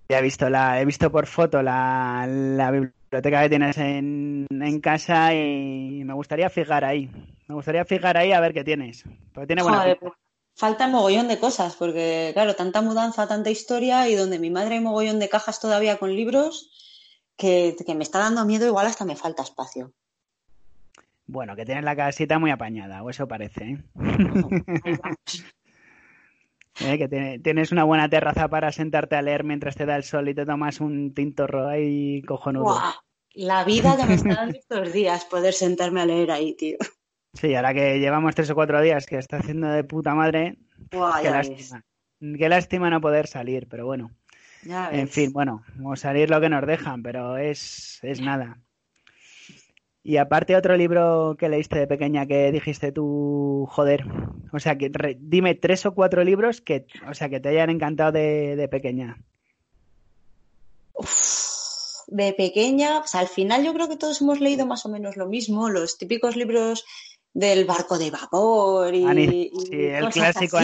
Ya 0.09 0.19
he 0.19 0.23
visto 0.23 0.49
la, 0.49 0.81
he 0.81 0.85
visto 0.85 1.13
por 1.13 1.27
foto 1.27 1.63
la, 1.63 2.27
biblioteca 2.73 3.43
que 3.43 3.49
tienes 3.49 3.77
en, 3.79 4.81
casa 4.83 5.35
y 5.35 6.03
me 6.05 6.15
gustaría 6.15 6.49
fijar 6.51 6.85
ahí. 6.85 7.11
Me 7.47 7.55
gustaría 7.55 7.85
fijar 7.85 8.17
ahí 8.17 8.33
a 8.33 8.41
ver 8.41 8.53
qué 8.53 8.65
tienes. 8.65 9.05
Porque 9.33 9.47
tiene 9.47 9.63
buena 9.63 9.97
falta 10.59 10.89
mogollón 10.89 11.29
de 11.29 11.39
cosas, 11.39 11.77
porque 11.77 12.33
claro, 12.35 12.57
tanta 12.57 12.83
mudanza, 12.83 13.29
tanta 13.29 13.49
historia 13.49 14.09
y 14.09 14.17
donde 14.17 14.41
mi 14.41 14.51
madre 14.51 14.75
hay 14.75 14.81
mogollón 14.81 15.21
de 15.21 15.29
cajas 15.29 15.61
todavía 15.61 15.99
con 15.99 16.17
libros 16.17 16.73
que, 17.37 17.77
que 17.87 17.95
me 17.95 18.03
está 18.03 18.19
dando 18.19 18.45
miedo, 18.45 18.67
igual 18.67 18.87
hasta 18.87 19.05
me 19.05 19.15
falta 19.15 19.45
espacio. 19.45 19.93
Bueno, 21.29 21.55
que 21.55 21.67
tienes 21.67 21.85
la 21.85 21.95
casita 21.95 22.39
muy 22.39 22.51
apañada, 22.51 23.03
o 23.03 23.11
eso 23.11 23.29
parece. 23.29 23.65
¿eh? 23.65 23.79
¿Eh? 26.81 26.97
que 26.97 27.41
tienes 27.43 27.71
una 27.71 27.85
buena 27.85 28.09
terraza 28.09 28.49
para 28.49 28.73
sentarte 28.73 29.15
a 29.17 29.23
leer 29.23 29.45
mientras 29.45 29.77
te 29.77 29.85
da 29.85 29.97
el 29.97 30.05
sol 30.05 30.29
y 30.29 30.35
te 30.35 30.47
tomas 30.47 30.81
un 30.81 31.13
tintorro 31.13 31.69
ahí 31.69 32.23
cojonudo. 32.23 32.81
La 33.35 33.63
vida 33.65 33.97
que 33.97 34.07
me 34.07 34.15
está 34.15 34.37
dando 34.37 34.57
estos 34.59 34.93
días 34.93 35.27
poder 35.27 35.53
sentarme 35.53 36.01
a 36.01 36.07
leer 36.07 36.31
ahí, 36.31 36.55
tío. 36.55 36.79
Sí, 37.35 37.55
ahora 37.55 37.75
que 37.75 37.99
llevamos 37.99 38.35
tres 38.35 38.49
o 38.51 38.55
cuatro 38.55 38.81
días 38.81 39.05
que 39.05 39.19
está 39.19 39.37
haciendo 39.37 39.69
de 39.69 39.85
puta 39.85 40.15
madre, 40.15 40.57
qué 40.91 41.31
lástima. 41.31 41.85
Qué 42.21 42.49
lástima 42.49 42.89
no 42.89 43.03
poder 43.03 43.27
salir, 43.27 43.69
pero 43.69 43.85
bueno. 43.85 44.13
en 44.65 45.09
fin, 45.09 45.31
bueno, 45.33 45.63
vamos 45.75 46.01
a 46.01 46.09
salir 46.09 46.31
lo 46.31 46.41
que 46.41 46.49
nos 46.49 46.67
dejan, 46.67 47.03
pero 47.03 47.37
es, 47.37 47.99
es 48.03 48.21
nada. 48.23 48.59
Y 50.09 50.17
aparte 50.17 50.57
otro 50.57 50.75
libro 50.75 51.37
que 51.39 51.51
leíste 51.51 51.81
de 51.81 51.87
pequeña 51.87 52.25
que 52.25 52.51
dijiste 52.51 52.93
tú, 52.93 53.69
joder, 53.71 54.07
o 54.55 54.59
sea, 54.59 54.79
que 54.79 54.91
dime 55.21 55.55
tres 55.55 55.85
o 55.85 55.93
cuatro 55.93 56.25
libros 56.25 56.63
que, 56.63 56.87
o 57.07 57.13
sea, 57.13 57.29
que 57.29 57.41
te 57.41 57.51
hayan 57.51 57.69
encantado 57.69 58.13
de, 58.13 58.69
pequeña. 58.71 59.19
de 62.07 62.33
pequeña, 62.33 63.01
pues 63.01 63.15
al 63.17 63.29
final 63.29 63.63
yo 63.63 63.75
creo 63.75 63.87
que 63.87 63.99
todos 63.99 64.23
hemos 64.23 64.41
leído 64.41 64.65
más 64.65 64.87
o 64.87 64.89
menos 64.89 65.19
lo 65.19 65.27
mismo, 65.27 65.69
los 65.69 65.99
típicos 65.99 66.37
libros 66.37 66.87
del 67.35 67.67
barco 67.67 67.99
de 67.99 68.11
vapor 68.11 68.95
y, 68.95 69.51
sí, 69.69 69.77
el 69.77 70.09
clásico 70.09 70.57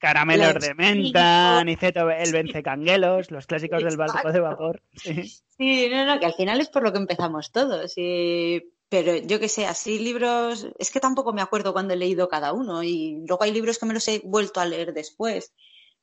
caramelos 0.00 0.54
de 0.54 0.74
menta, 0.74 1.60
Aniceto 1.60 2.10
el 2.10 2.32
vence 2.32 2.64
canguelos, 2.64 3.30
los 3.30 3.46
clásicos 3.46 3.84
del 3.84 3.96
barco 3.96 4.32
de 4.32 4.40
vapor. 4.40 4.82
Sí. 4.96 5.22
sí. 5.56 5.88
no, 5.88 6.04
no, 6.04 6.18
que 6.18 6.26
al 6.26 6.34
final 6.34 6.60
es 6.60 6.68
por 6.68 6.82
lo 6.82 6.90
que 6.90 6.98
empezamos 6.98 7.52
todos 7.52 7.96
y 7.96 8.60
pero 8.88 9.16
yo 9.16 9.38
que 9.38 9.48
sé, 9.48 9.66
así 9.66 9.98
libros, 9.98 10.68
es 10.78 10.90
que 10.90 11.00
tampoco 11.00 11.32
me 11.32 11.42
acuerdo 11.42 11.72
cuando 11.72 11.94
he 11.94 11.96
leído 11.96 12.28
cada 12.28 12.52
uno 12.52 12.82
y 12.82 13.24
luego 13.26 13.44
hay 13.44 13.52
libros 13.52 13.78
que 13.78 13.86
me 13.86 13.94
los 13.94 14.08
he 14.08 14.20
vuelto 14.24 14.60
a 14.60 14.66
leer 14.66 14.94
después. 14.94 15.52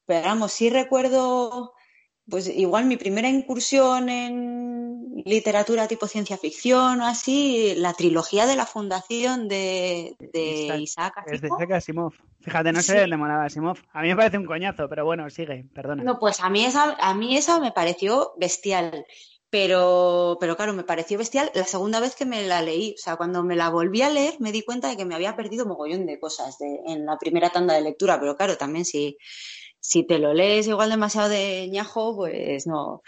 Pero 0.06 0.28
vamos, 0.28 0.54
sí 0.54 0.70
recuerdo, 0.70 1.74
pues 2.30 2.48
igual 2.48 2.86
mi 2.86 2.98
primera 2.98 3.28
incursión 3.28 4.10
en 4.10 5.24
literatura 5.26 5.88
tipo 5.88 6.08
ciencia 6.08 6.38
ficción 6.38 7.02
o 7.02 7.08
así, 7.08 7.74
la 7.78 7.94
trilogía 7.94 8.46
de 8.46 8.56
la 8.56 8.68
fundación 8.68 9.48
de, 9.48 10.16
Isaac 10.80 11.18
Asimov. 11.18 11.34
Es 11.34 11.42
de 11.42 11.48
Isaac 11.48 11.72
Asimov. 11.72 12.14
Fíjate, 12.42 12.72
no 12.72 12.82
sé 12.84 13.08
de 13.08 13.18
molaba 13.18 13.46
Asimov. 13.46 13.80
A 13.94 14.04
mí 14.04 14.10
me 14.10 14.16
parece 14.16 14.38
un 14.38 14.46
coñazo, 14.46 14.88
pero 14.88 15.06
bueno, 15.06 15.28
sigue, 15.32 15.66
perdona. 15.74 16.04
No, 16.04 16.20
pues 16.20 16.40
a 16.40 16.52
mí 16.52 16.66
esa, 16.66 16.96
a 17.00 17.16
mí 17.16 17.36
esa 17.36 17.60
me 17.60 17.72
pareció 17.72 18.34
bestial. 18.38 19.08
Pero, 19.50 20.38
pero 20.40 20.58
claro, 20.58 20.74
me 20.74 20.84
pareció 20.84 21.18
bestial 21.18 21.52
la 21.54 21.66
segunda 21.66 22.00
vez 22.00 22.16
que 22.16 22.26
me 22.26 22.46
la 22.46 22.62
leí. 22.62 22.96
O 22.98 23.02
sea, 23.02 23.16
cuando 23.16 23.44
me 23.44 23.56
la 23.56 23.70
volví 23.70 24.02
a 24.02 24.10
leer 24.10 24.36
me 24.40 24.52
di 24.52 24.64
cuenta 24.64 24.90
de 24.90 24.98
que 24.98 25.06
me 25.06 25.16
había 25.16 25.36
perdido 25.36 25.66
mogollón 25.66 26.06
de 26.06 26.20
cosas 26.20 26.58
en 26.60 27.06
la 27.06 27.18
primera 27.18 27.50
tanda 27.50 27.76
de 27.76 27.82
lectura. 27.82 28.20
Pero 28.20 28.36
claro, 28.36 28.58
también 28.58 28.86
si, 28.86 29.18
si 29.80 30.04
te 30.04 30.18
lo 30.20 30.34
lees 30.34 30.68
igual 30.68 30.90
demasiado 30.90 31.30
de 31.30 31.68
ñajo, 31.70 32.16
pues 32.16 32.66
no. 32.66 33.02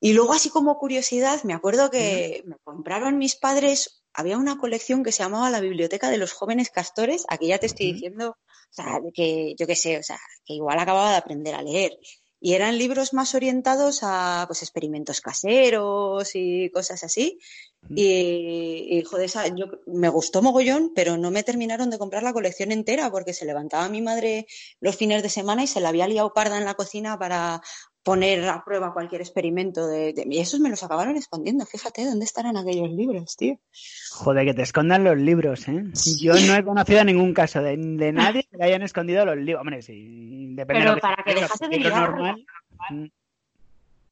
Y 0.00 0.12
luego, 0.14 0.32
así 0.32 0.50
como 0.50 0.78
curiosidad, 0.78 1.42
me 1.44 1.54
acuerdo 1.54 1.90
que 1.90 2.42
me 2.44 2.56
compraron 2.64 3.18
mis 3.18 3.36
padres, 3.36 4.04
había 4.12 4.36
una 4.36 4.58
colección 4.58 5.04
que 5.04 5.12
se 5.12 5.22
llamaba 5.22 5.50
La 5.50 5.60
Biblioteca 5.60 6.10
de 6.10 6.18
los 6.18 6.32
Jóvenes 6.32 6.70
Castores. 6.70 7.24
Aquí 7.28 7.46
ya 7.48 7.58
te 7.58 7.66
estoy 7.66 7.92
diciendo, 7.92 8.30
o 8.30 8.72
sea, 8.72 9.00
que 9.14 9.54
yo 9.56 9.66
qué 9.66 9.76
sé, 9.76 9.98
o 9.98 10.02
sea, 10.02 10.18
que 10.44 10.54
igual 10.54 10.78
acababa 10.78 11.12
de 11.12 11.18
aprender 11.18 11.54
a 11.54 11.62
leer 11.62 11.96
y 12.44 12.52
eran 12.52 12.76
libros 12.76 13.14
más 13.14 13.34
orientados 13.34 14.00
a 14.02 14.44
pues 14.46 14.60
experimentos 14.60 15.22
caseros 15.22 16.32
y 16.34 16.68
cosas 16.68 17.02
así. 17.02 17.38
Mm. 17.88 17.94
Y, 17.96 19.02
joder, 19.06 19.30
yo, 19.56 19.64
me 19.86 20.10
gustó 20.10 20.42
mogollón, 20.42 20.92
pero 20.94 21.16
no 21.16 21.30
me 21.30 21.42
terminaron 21.42 21.88
de 21.88 21.96
comprar 21.96 22.22
la 22.22 22.34
colección 22.34 22.70
entera 22.70 23.10
porque 23.10 23.32
se 23.32 23.46
levantaba 23.46 23.88
mi 23.88 24.02
madre 24.02 24.46
los 24.78 24.94
fines 24.94 25.22
de 25.22 25.30
semana 25.30 25.62
y 25.62 25.66
se 25.66 25.80
la 25.80 25.88
había 25.88 26.06
liado 26.06 26.34
parda 26.34 26.58
en 26.58 26.66
la 26.66 26.74
cocina 26.74 27.18
para 27.18 27.62
poner 28.04 28.46
a 28.48 28.62
prueba 28.62 28.92
cualquier 28.92 29.22
experimento 29.22 29.88
de, 29.88 30.14
y 30.26 30.38
esos 30.38 30.60
me 30.60 30.68
los 30.68 30.82
acabaron 30.82 31.16
escondiendo. 31.16 31.64
Fíjate 31.64 32.04
dónde 32.04 32.26
estarán 32.26 32.56
aquellos 32.56 32.90
libros, 32.90 33.34
tío. 33.36 33.58
Joder, 34.12 34.44
que 34.44 34.54
te 34.54 34.62
escondan 34.62 35.02
los 35.02 35.16
libros, 35.16 35.66
¿eh? 35.68 35.84
Yo 36.20 36.34
no 36.34 36.54
he 36.54 36.62
conocido 36.62 37.02
ningún 37.02 37.32
caso 37.32 37.62
de, 37.62 37.76
nadie 37.76 38.44
que 38.44 38.58
le 38.58 38.64
hayan 38.64 38.82
escondido 38.82 39.24
los 39.24 39.38
libros. 39.38 39.62
Hombre, 39.62 39.82
sí, 39.82 40.54
depende 40.54 40.84
Pero 40.84 41.00
para 41.00 41.24
que, 41.24 41.34
dejase 41.34 41.66
de 41.68 41.78
liarla. 41.78 42.36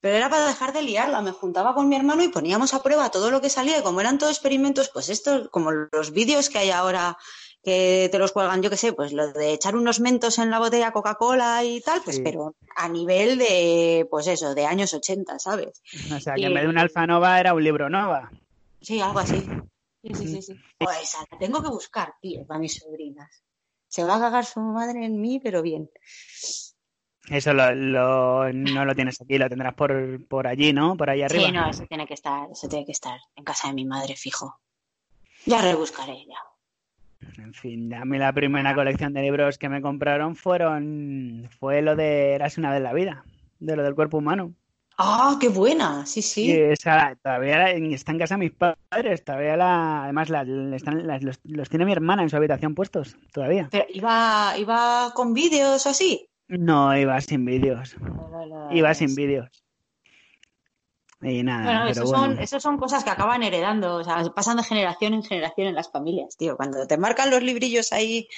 Pero 0.01 0.17
era 0.17 0.31
para 0.31 0.47
dejar 0.47 0.73
de 0.73 0.83
liarla. 0.83 1.21
Me 1.21 1.31
juntaba 1.31 1.75
con 1.75 1.89
mi 1.89 1.95
hermano 1.95 2.25
y 2.25 2.29
poníamos 2.29 2.73
a 2.73 2.83
prueba 2.83 3.11
todo 3.11 3.31
lo 3.31 3.43
que 3.43 3.51
salía. 3.51 3.79
Y 3.79 3.83
como 3.83 4.01
eran 4.01 4.19
todos 4.19 4.33
experimentos, 4.33 4.91
pues 4.93 5.11
esto, 5.11 5.51
como 5.51 5.71
los 5.71 6.13
vídeos 6.13 6.49
que 6.49 6.59
hay 6.59 6.71
ahora 6.71 7.19
que 7.63 8.09
te 8.11 8.19
los 8.19 8.33
cuelgan, 8.33 8.63
yo 8.63 8.71
qué 8.71 8.77
sé, 8.77 8.93
pues 8.93 9.13
lo 9.13 9.33
de 9.33 9.53
echar 9.53 9.77
unos 9.77 10.01
mentos 10.01 10.39
en 10.39 10.51
la 10.51 10.59
botella 10.59 10.93
Coca-Cola 10.93 11.63
y 11.65 11.81
tal, 11.81 12.01
pues 12.05 12.21
pero 12.21 12.55
a 12.77 12.89
nivel 12.89 13.39
de, 13.39 14.07
pues 14.11 14.27
eso, 14.27 14.55
de 14.55 14.67
años 14.67 14.93
80, 14.93 15.39
¿sabes? 15.39 15.83
O 16.15 16.21
sea, 16.21 16.35
que 16.35 16.47
en 16.47 16.55
vez 16.55 16.65
de 16.65 16.69
un 16.69 16.79
Alfanova 16.79 17.39
era 17.39 17.55
un 17.55 17.63
libro 17.63 17.89
Nova. 17.89 18.31
Sí, 18.81 19.01
algo 19.01 19.21
así. 19.21 19.47
Sí, 20.03 20.15
sí, 20.15 20.29
sí, 20.29 20.43
sí. 20.43 20.61
Pues 20.79 21.17
la 21.31 21.39
tengo 21.39 21.63
que 21.63 21.69
buscar, 21.69 22.15
tío, 22.21 22.45
para 22.45 22.59
mis 22.59 22.75
sobrinas. 22.75 23.43
Se 23.87 24.03
va 24.03 24.17
a 24.17 24.21
cagar 24.21 24.45
su 24.45 24.59
madre 24.59 25.05
en 25.05 25.21
mí, 25.21 25.39
pero 25.39 25.63
bien. 25.63 25.89
Eso 27.31 27.53
lo, 27.53 28.53
no 28.53 28.85
lo 28.85 28.95
tienes 28.97 29.21
aquí, 29.21 29.39
lo 29.39 29.49
tendrás 29.49 29.75
por, 29.75 30.27
por 30.27 30.49
allí, 30.49 30.73
¿no? 30.73 30.97
Por 30.97 31.09
ahí 31.11 31.23
arriba. 31.23 31.45
Sí, 31.47 31.53
no, 31.53 31.71
eso 31.71 31.87
tiene 31.87 32.07
que 32.07 32.15
estar, 32.15 32.51
eso 32.51 32.69
tiene 32.69 32.85
que 32.85 32.93
estar 32.93 33.21
en 33.37 33.45
casa 33.45 33.69
de 33.69 33.75
mi 33.75 33.85
madre, 33.85 34.17
fijo. 34.17 34.59
Ya 35.47 35.63
rebuscaré, 35.63 36.27
ya. 36.27 36.39
En 37.39 37.55
fin, 37.55 37.93
a 37.95 38.05
mí 38.05 38.19
la 38.19 38.33
primera 38.33 38.75
colección 38.75 39.13
de 39.13 39.23
libros 39.23 39.59
que 39.59 39.69
me 39.69 39.83
compraron 39.83 40.37
fueron 40.37 41.49
fue 41.59 41.83
lo 41.83 41.97
de 41.97 42.35
Eras 42.35 42.59
una 42.59 42.71
vez 42.71 42.83
la 42.83 42.93
vida, 42.93 43.25
de 43.61 43.77
lo 43.77 43.83
del 43.83 43.95
cuerpo 43.95 44.19
humano. 44.19 44.55
¡Ah, 44.99 45.37
qué 45.41 45.49
buena! 45.49 46.05
Sí, 46.07 46.23
sí. 46.23 46.53
esa, 46.53 47.17
todavía 47.23 47.71
está 47.71 48.13
en 48.13 48.19
casa 48.19 48.37
mis 48.37 48.53
padres, 48.53 49.25
todavía 49.25 49.57
la, 49.57 50.05
además 50.05 50.29
la, 50.29 50.45
los, 50.45 51.69
tiene 51.69 51.85
mi 51.85 51.93
hermana 51.93 52.23
en 52.23 52.31
su 52.31 52.37
habitación 52.37 52.75
puestos, 52.75 53.17
todavía. 53.33 53.69
¿Pero 53.71 53.87
iba, 53.89 54.55
iba 54.59 55.13
con 55.15 55.33
vídeos 55.35 55.87
o 55.87 55.89
así? 55.89 56.29
No, 56.49 56.97
iba 56.97 57.21
sin 57.21 57.45
vídeos. 57.45 57.97
Iba 58.71 58.95
sin 58.95 59.15
vídeos. 59.15 59.65
Y 61.23 61.43
nada, 61.43 61.65
bueno, 61.65 61.87
eso, 61.87 62.07
Son, 62.07 62.39
eso 62.41 62.59
son 62.59 62.79
cosas 62.79 63.05
que 63.05 63.11
acaban 63.11 63.45
heredando, 63.45 63.97
o 63.97 64.05
sea, 64.05 64.25
pasan 64.35 64.57
de 64.57 64.65
generación 64.65 65.15
en 65.15 65.23
generación 65.23 65.69
en 65.69 65.75
las 65.77 65.91
familias, 65.91 66.37
tío. 66.37 66.57
Cuando 66.57 66.87
te 66.87 66.99
marcan 66.99 67.31
los 67.31 67.43
librillos 67.43 67.93
ahí 67.93 68.29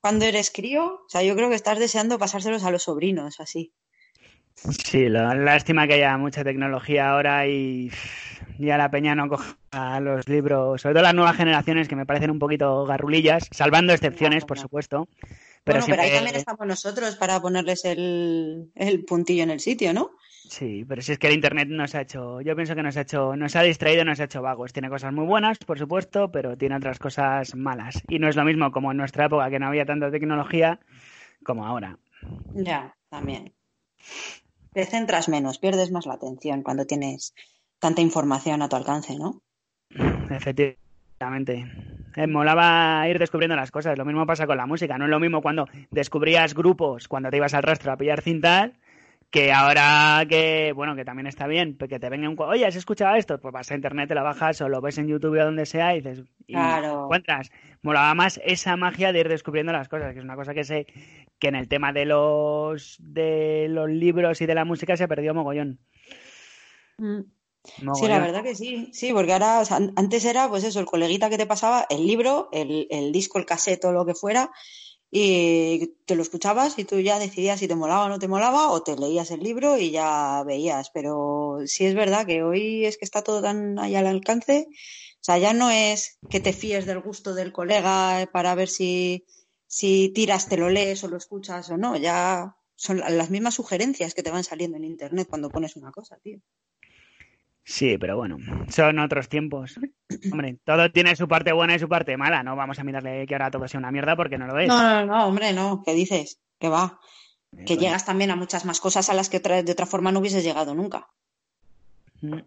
cuando 0.00 0.24
eres 0.24 0.50
crío, 0.50 0.84
o 0.84 1.08
sea, 1.08 1.22
yo 1.22 1.36
creo 1.36 1.50
que 1.50 1.54
estás 1.54 1.78
deseando 1.78 2.18
pasárselos 2.18 2.64
a 2.64 2.70
los 2.70 2.84
sobrinos, 2.84 3.40
así. 3.40 3.72
Sí, 4.54 5.08
lástima 5.08 5.86
que 5.86 5.94
haya 5.94 6.16
mucha 6.18 6.44
tecnología 6.44 7.10
ahora 7.10 7.46
y 7.46 7.90
ya 8.58 8.76
la 8.76 8.90
peña 8.90 9.14
no 9.14 9.28
coja 9.28 10.00
los 10.00 10.28
libros, 10.28 10.82
sobre 10.82 10.94
todo 10.94 11.02
las 11.02 11.14
nuevas 11.14 11.36
generaciones 11.36 11.88
que 11.88 11.96
me 11.96 12.06
parecen 12.06 12.30
un 12.30 12.38
poquito 12.38 12.84
garrulillas, 12.84 13.48
salvando 13.50 13.92
excepciones, 13.92 14.44
por 14.44 14.58
supuesto. 14.58 15.08
Pero, 15.64 15.84
pero 15.86 16.02
ahí 16.02 16.12
también 16.12 16.36
estamos 16.36 16.66
nosotros 16.66 17.16
para 17.16 17.40
ponerles 17.40 17.84
el, 17.84 18.70
el 18.74 19.04
puntillo 19.04 19.42
en 19.42 19.50
el 19.50 19.60
sitio, 19.60 19.92
¿no? 19.92 20.10
Sí, 20.50 20.84
pero 20.84 21.00
si 21.00 21.12
es 21.12 21.18
que 21.20 21.28
el 21.28 21.34
internet 21.34 21.68
nos 21.68 21.94
ha 21.94 22.00
hecho, 22.00 22.40
yo 22.40 22.56
pienso 22.56 22.74
que 22.74 22.82
nos 22.82 22.96
ha 22.96 23.02
hecho, 23.02 23.36
nos 23.36 23.54
ha 23.54 23.62
distraído, 23.62 24.04
nos 24.04 24.18
ha 24.18 24.24
hecho 24.24 24.42
vagos. 24.42 24.72
Tiene 24.72 24.90
cosas 24.90 25.12
muy 25.12 25.24
buenas, 25.24 25.58
por 25.58 25.78
supuesto, 25.78 26.32
pero 26.32 26.56
tiene 26.56 26.74
otras 26.74 26.98
cosas 26.98 27.54
malas. 27.54 28.02
Y 28.08 28.18
no 28.18 28.28
es 28.28 28.34
lo 28.34 28.44
mismo 28.44 28.72
como 28.72 28.90
en 28.90 28.96
nuestra 28.96 29.26
época 29.26 29.48
que 29.48 29.60
no 29.60 29.68
había 29.68 29.86
tanta 29.86 30.10
tecnología 30.10 30.80
como 31.44 31.64
ahora. 31.64 31.98
Ya, 32.52 32.96
también. 33.08 33.54
Te 34.72 34.86
centras 34.86 35.28
menos, 35.28 35.58
pierdes 35.58 35.92
más 35.92 36.06
la 36.06 36.14
atención 36.14 36.64
cuando 36.64 36.84
tienes 36.84 37.32
tanta 37.78 38.00
información 38.00 38.60
a 38.62 38.68
tu 38.68 38.74
alcance, 38.74 39.16
¿no? 39.16 39.42
Efectivamente. 40.30 41.64
Eh, 42.16 42.26
molaba 42.26 43.08
ir 43.08 43.20
descubriendo 43.20 43.54
las 43.54 43.70
cosas. 43.70 43.96
Lo 43.96 44.04
mismo 44.04 44.26
pasa 44.26 44.48
con 44.48 44.56
la 44.56 44.66
música. 44.66 44.98
No 44.98 45.04
es 45.04 45.10
lo 45.10 45.20
mismo 45.20 45.42
cuando 45.42 45.68
descubrías 45.92 46.54
grupos, 46.54 47.06
cuando 47.06 47.30
te 47.30 47.36
ibas 47.36 47.54
al 47.54 47.62
rastro 47.62 47.92
a 47.92 47.96
pillar 47.96 48.20
cintas, 48.20 48.72
que 49.30 49.52
ahora 49.52 50.24
que, 50.28 50.72
bueno, 50.74 50.96
que 50.96 51.04
también 51.04 51.28
está 51.28 51.46
bien, 51.46 51.78
que 51.78 52.00
te 52.00 52.08
venga 52.08 52.28
un... 52.28 52.36
Oye, 52.40 52.66
¿has 52.66 52.74
escuchado 52.74 53.14
esto? 53.14 53.40
Pues 53.40 53.52
vas 53.52 53.70
a 53.70 53.76
internet, 53.76 54.08
te 54.08 54.14
la 54.14 54.22
bajas 54.22 54.60
o 54.60 54.68
lo 54.68 54.80
ves 54.80 54.98
en 54.98 55.06
YouTube 55.06 55.38
o 55.40 55.44
donde 55.44 55.66
sea 55.66 55.94
y 55.94 56.00
dices... 56.00 56.24
Y 56.48 56.54
claro. 56.54 57.04
encuentras. 57.04 57.50
Molaba 57.82 58.12
más 58.14 58.40
esa 58.44 58.76
magia 58.76 59.12
de 59.12 59.20
ir 59.20 59.28
descubriendo 59.28 59.72
las 59.72 59.88
cosas, 59.88 60.12
que 60.12 60.18
es 60.18 60.24
una 60.24 60.34
cosa 60.34 60.52
que 60.52 60.64
sé 60.64 60.86
que 61.38 61.48
en 61.48 61.54
el 61.54 61.68
tema 61.68 61.92
de 61.92 62.06
los, 62.06 62.96
de 62.98 63.68
los 63.70 63.88
libros 63.88 64.40
y 64.40 64.46
de 64.46 64.54
la 64.54 64.64
música 64.64 64.96
se 64.96 65.04
ha 65.04 65.08
perdido 65.08 65.32
mogollón. 65.32 65.78
Mm. 66.98 67.20
Sí, 67.94 68.08
la 68.08 68.18
verdad 68.18 68.42
que 68.42 68.54
sí, 68.54 68.88
sí, 68.92 69.12
porque 69.12 69.34
ahora, 69.34 69.62
antes 69.96 70.24
era 70.24 70.48
pues 70.48 70.64
eso, 70.64 70.80
el 70.80 70.86
coleguita 70.86 71.28
que 71.28 71.36
te 71.36 71.46
pasaba, 71.46 71.86
el 71.90 72.06
libro, 72.06 72.48
el, 72.52 72.86
el 72.90 73.12
disco, 73.12 73.38
el 73.38 73.44
cassette 73.44 73.84
o 73.84 73.92
lo 73.92 74.06
que 74.06 74.14
fuera, 74.14 74.50
y 75.10 75.94
te 76.06 76.14
lo 76.14 76.22
escuchabas 76.22 76.78
y 76.78 76.84
tú 76.84 77.00
ya 77.00 77.18
decidías 77.18 77.58
si 77.60 77.66
te 77.66 77.74
molaba 77.74 78.04
o 78.04 78.08
no 78.08 78.18
te 78.18 78.28
molaba 78.28 78.70
o 78.70 78.82
te 78.82 78.96
leías 78.96 79.30
el 79.32 79.40
libro 79.40 79.76
y 79.76 79.90
ya 79.90 80.42
veías. 80.46 80.90
Pero 80.90 81.58
sí 81.66 81.84
es 81.86 81.94
verdad 81.94 82.26
que 82.26 82.42
hoy 82.42 82.86
es 82.86 82.96
que 82.96 83.04
está 83.04 83.22
todo 83.22 83.42
tan 83.42 83.78
ahí 83.78 83.96
al 83.96 84.06
alcance. 84.06 84.68
O 84.70 85.22
sea, 85.22 85.38
ya 85.38 85.52
no 85.52 85.70
es 85.70 86.18
que 86.30 86.40
te 86.40 86.52
fíes 86.52 86.86
del 86.86 87.00
gusto 87.00 87.34
del 87.34 87.52
colega 87.52 88.28
para 88.32 88.54
ver 88.54 88.68
si, 88.68 89.26
si 89.66 90.10
tiras, 90.10 90.48
te 90.48 90.56
lo 90.56 90.70
lees 90.70 91.02
o 91.04 91.08
lo 91.08 91.16
escuchas 91.16 91.70
o 91.70 91.76
no. 91.76 91.96
Ya 91.96 92.56
son 92.76 92.98
las 93.00 93.30
mismas 93.30 93.54
sugerencias 93.54 94.14
que 94.14 94.22
te 94.22 94.30
van 94.30 94.44
saliendo 94.44 94.76
en 94.76 94.84
internet 94.84 95.28
cuando 95.28 95.50
pones 95.50 95.76
una 95.76 95.92
cosa, 95.92 96.18
tío. 96.22 96.40
Sí, 97.70 97.98
pero 97.98 98.16
bueno, 98.16 98.36
son 98.68 98.98
otros 98.98 99.28
tiempos. 99.28 99.78
Hombre, 100.32 100.58
todo 100.64 100.90
tiene 100.90 101.14
su 101.14 101.28
parte 101.28 101.52
buena 101.52 101.76
y 101.76 101.78
su 101.78 101.88
parte 101.88 102.16
mala. 102.16 102.42
No 102.42 102.56
vamos 102.56 102.80
a 102.80 102.84
mirarle 102.84 103.24
que 103.28 103.34
ahora 103.36 103.48
todo 103.48 103.68
sea 103.68 103.78
una 103.78 103.92
mierda 103.92 104.16
porque 104.16 104.38
no 104.38 104.48
lo 104.48 104.58
es. 104.58 104.66
No, 104.66 104.82
no, 104.82 105.06
no, 105.06 105.26
hombre, 105.28 105.52
no. 105.52 105.80
¿Qué 105.86 105.94
dices? 105.94 106.40
Que 106.58 106.68
va. 106.68 106.98
Eh, 107.56 107.64
que 107.64 107.76
llegas 107.76 108.04
también 108.04 108.32
a 108.32 108.36
muchas 108.36 108.64
más 108.64 108.80
cosas 108.80 109.08
a 109.08 109.14
las 109.14 109.28
que 109.28 109.38
de 109.38 109.70
otra 109.70 109.86
forma 109.86 110.10
no 110.10 110.18
hubieses 110.18 110.42
llegado 110.42 110.74
nunca. 110.74 111.10
Mm. 112.22 112.40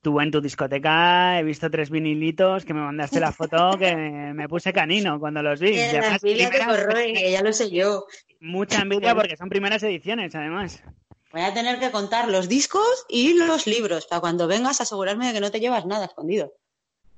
Tú 0.00 0.18
en 0.18 0.30
tu 0.30 0.40
discoteca 0.40 1.38
he 1.38 1.42
visto 1.42 1.70
tres 1.70 1.90
vinilitos 1.90 2.64
que 2.64 2.72
me 2.72 2.80
mandaste 2.80 3.20
la 3.20 3.32
foto 3.32 3.76
que 3.78 3.94
me, 3.94 4.48
puse 4.48 4.72
canino 4.72 5.20
cuando 5.20 5.42
los 5.42 5.60
vi. 5.60 5.74
Ya 7.32 7.42
lo 7.42 7.52
sé 7.52 7.70
yo. 7.70 8.06
Mucha 8.40 8.80
envidia 8.80 9.14
porque 9.14 9.36
son 9.36 9.50
primeras 9.50 9.82
ediciones, 9.82 10.34
además. 10.34 10.82
Voy 11.34 11.42
a 11.42 11.52
tener 11.52 11.80
que 11.80 11.90
contar 11.90 12.28
los 12.28 12.48
discos 12.48 13.06
y 13.08 13.34
los 13.34 13.66
libros 13.66 14.06
para 14.06 14.20
cuando 14.20 14.46
vengas 14.46 14.80
asegurarme 14.80 15.26
de 15.26 15.32
que 15.32 15.40
no 15.40 15.50
te 15.50 15.58
llevas 15.58 15.84
nada 15.84 16.04
escondido. 16.04 16.52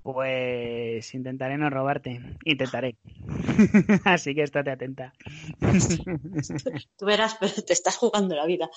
Pues 0.02 1.12
intentaré 1.12 1.58
no 1.58 1.68
robarte. 1.68 2.22
Intentaré. 2.46 2.96
Así 4.06 4.34
que 4.34 4.44
estate 4.44 4.70
atenta. 4.70 5.12
Tú 6.96 7.04
verás, 7.04 7.36
pero 7.38 7.52
te 7.62 7.74
estás 7.74 7.98
jugando 7.98 8.34
la 8.34 8.46
vida. 8.46 8.70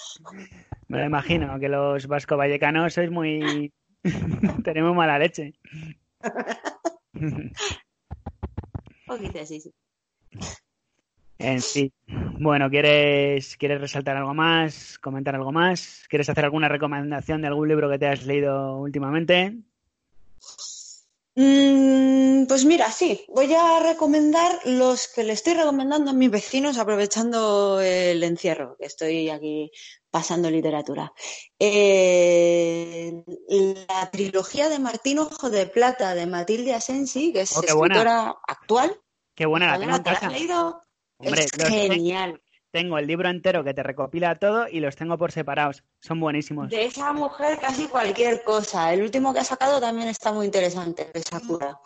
Me 0.89 0.97
lo 0.97 1.06
imagino, 1.06 1.58
que 1.58 1.69
los 1.69 2.08
vasco 2.08 2.36
vallecanos 2.36 2.95
sois 2.95 3.10
muy. 3.10 3.71
Tenemos 4.65 4.93
mala 4.93 5.19
leche. 5.19 5.54
Poquito, 9.08 9.45
sí, 9.45 9.62
sí. 9.62 9.73
En 11.38 11.62
sí. 11.62 11.93
Bueno, 12.41 12.69
¿quieres, 12.69 13.58
¿quieres 13.58 13.82
resaltar 13.82 14.15
algo 14.15 14.34
más? 14.34 14.97
¿Comentar 14.99 15.36
algo 15.36 15.52
más? 15.52 16.06
¿Quieres 16.08 16.30
hacer 16.30 16.45
alguna 16.45 16.69
recomendación 16.69 17.41
de 17.41 17.47
algún 17.47 17.67
libro 17.67 17.89
que 17.89 17.99
te 17.99 18.08
has 18.08 18.25
leído 18.25 18.78
últimamente? 18.78 19.58
Mm, 21.36 22.45
pues 22.45 22.63
mira, 22.63 22.89
sí, 22.91 23.25
voy 23.28 23.54
a 23.54 23.82
recomendar 23.82 24.58
los 24.63 25.10
que 25.10 25.25
le 25.25 25.34
estoy 25.34 25.54
recomendando 25.56 26.12
a 26.12 26.13
mis 26.13 26.32
vecinos 26.32 26.78
aprovechando 26.78 27.82
el 27.82 28.23
encierro, 28.23 28.78
que 28.80 28.86
estoy 28.86 29.30
aquí 29.30 29.69
pasando 30.10 30.49
literatura. 30.49 31.12
Eh, 31.60 33.21
la 33.89 34.10
trilogía 34.12 34.69
de 34.69 34.80
Martín 34.80 35.19
Ojo 35.19 35.49
de 35.49 35.65
Plata 35.65 36.15
de 36.15 36.25
Matilde 36.25 36.73
Asensi, 36.73 37.34
que 37.34 37.41
es 37.41 37.58
oh, 37.58 37.62
escritora 37.62 38.34
actual. 38.47 38.97
Qué 39.36 39.45
buena, 39.45 39.78
la 39.78 40.02
tengo 40.02 40.10
has 40.10 40.32
leído? 40.32 40.88
Hombre, 41.19 41.45
genial. 41.67 42.41
Tengo 42.71 42.97
el 42.97 43.08
libro 43.08 43.29
entero 43.29 43.63
que 43.63 43.73
te 43.73 43.82
recopila 43.82 44.38
todo 44.38 44.67
y 44.67 44.79
los 44.79 44.95
tengo 44.95 45.17
por 45.17 45.32
separados. 45.32 45.84
Son 45.99 46.19
buenísimos. 46.19 46.69
De 46.69 46.86
esa 46.86 47.12
mujer 47.13 47.58
casi 47.60 47.88
cualquier 47.88 48.43
cosa. 48.43 48.93
El 48.93 49.01
último 49.01 49.34
que 49.34 49.39
ha 49.39 49.43
sacado 49.43 49.79
también 49.82 50.08
está 50.08 50.32
muy 50.32 50.45
interesante, 50.45 51.10
de 51.13 51.21
Sakura. 51.21 51.79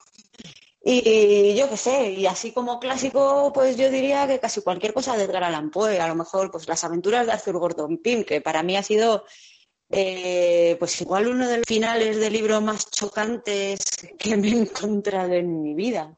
Y 0.86 1.56
yo 1.56 1.70
qué 1.70 1.78
sé, 1.78 2.12
y 2.12 2.26
así 2.26 2.52
como 2.52 2.78
clásico, 2.80 3.52
pues 3.54 3.78
yo 3.78 3.90
diría 3.90 4.28
que 4.28 4.40
casi 4.40 4.62
cualquier 4.62 4.94
cosa 4.94 5.16
de 5.16 5.24
Edgar 5.24 5.46
Allan 5.46 5.72
Poe. 5.72 6.00
A 6.02 6.10
lo 6.10 6.16
mejor, 6.16 6.52
pues 6.52 6.68
las 6.68 6.84
aventuras 6.84 7.26
de 7.26 7.32
Arthur 7.32 7.58
Gordon 7.58 8.00
Pym, 8.00 8.26
que 8.26 8.42
para 8.42 8.62
mí 8.62 8.76
ha 8.76 8.84
sido 8.84 9.24
eh, 9.90 10.76
pues 10.80 11.00
igual 11.00 11.28
uno 11.28 11.48
de 11.48 11.58
los 11.58 11.66
finales 11.66 12.18
de 12.18 12.30
libro 12.30 12.60
más 12.60 12.90
chocantes 12.90 13.80
que 14.20 14.36
me 14.36 14.50
he 14.50 14.62
encontrado 14.62 15.32
en 15.34 15.62
mi 15.62 15.74
vida. 15.74 16.18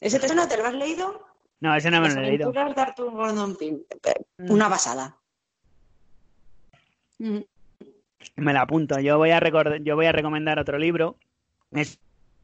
¿Ese 0.00 0.18
te 0.18 0.26
suena? 0.26 0.46
¿Te 0.46 0.58
lo 0.58 0.66
has 0.66 0.74
leído? 0.74 1.23
No, 1.64 1.74
ese 1.74 1.90
no 1.90 2.02
me 2.02 2.12
lo 2.12 2.20
he 2.20 2.26
leído. 2.26 2.52
Gordon 2.52 3.56
Pym. 3.56 3.78
Mm. 4.36 4.50
Una 4.50 4.68
pasada. 4.68 5.16
Mm. 7.18 7.38
Me 8.36 8.52
la 8.52 8.60
apunto. 8.60 9.00
Yo 9.00 9.16
voy 9.16 9.30
a 9.30 9.40
yo 9.78 9.96
voy 9.96 10.04
a 10.04 10.12
recomendar 10.12 10.58
otro 10.58 10.76
libro. 10.76 11.16
Es 11.70 11.98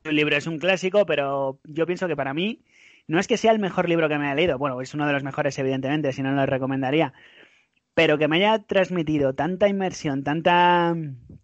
un 0.07 0.17
libro, 0.17 0.39
es 0.39 0.47
un 0.47 0.59
clásico, 0.59 1.05
pero 1.05 1.61
yo 1.65 1.85
pienso 1.85 2.09
que 2.09 2.17
para 2.17 2.33
mí 2.33 2.63
no 3.09 3.21
es 3.21 3.29
que 3.29 3.37
sea 3.37 3.53
el 3.53 3.59
mejor 3.59 3.91
libro 3.91 4.09
que 4.09 4.17
me 4.17 4.25
haya 4.25 4.37
leído. 4.37 4.57
Bueno, 4.57 4.81
es 4.81 4.95
uno 4.95 5.07
de 5.07 5.13
los 5.13 5.23
mejores, 5.23 5.59
evidentemente, 5.59 6.15
si 6.15 6.23
no 6.23 6.33
lo 6.33 6.47
recomendaría. 6.47 7.13
Pero 7.93 8.17
que 8.17 8.27
me 8.27 8.37
haya 8.37 8.61
transmitido 8.61 9.35
tanta 9.35 9.69
inmersión, 9.69 10.25
tanta. 10.25 10.97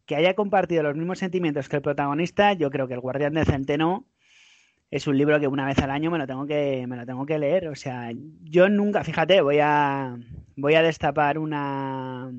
que 0.06 0.16
haya 0.16 0.32
compartido 0.32 0.82
los 0.82 0.96
mismos 0.96 1.18
sentimientos 1.18 1.68
que 1.68 1.76
el 1.76 1.82
protagonista, 1.82 2.54
yo 2.54 2.70
creo 2.70 2.88
que 2.88 2.94
El 2.94 3.00
Guardián 3.00 3.34
de 3.34 3.44
Centeno 3.44 4.06
es 4.90 5.06
un 5.06 5.18
libro 5.18 5.40
que 5.40 5.48
una 5.48 5.66
vez 5.66 5.78
al 5.78 5.90
año 5.90 6.10
me 6.10 6.18
lo 6.18 6.26
tengo 6.26 6.46
que, 6.46 6.86
me 6.86 6.96
lo 6.96 7.06
tengo 7.06 7.26
que 7.26 7.38
leer. 7.38 7.68
O 7.68 7.74
sea, 7.74 8.10
yo 8.42 8.68
nunca, 8.68 9.04
fíjate, 9.04 9.40
voy 9.40 9.58
a, 9.60 10.16
voy 10.56 10.74
a 10.74 10.82
destapar 10.82 11.38
una, 11.38 12.32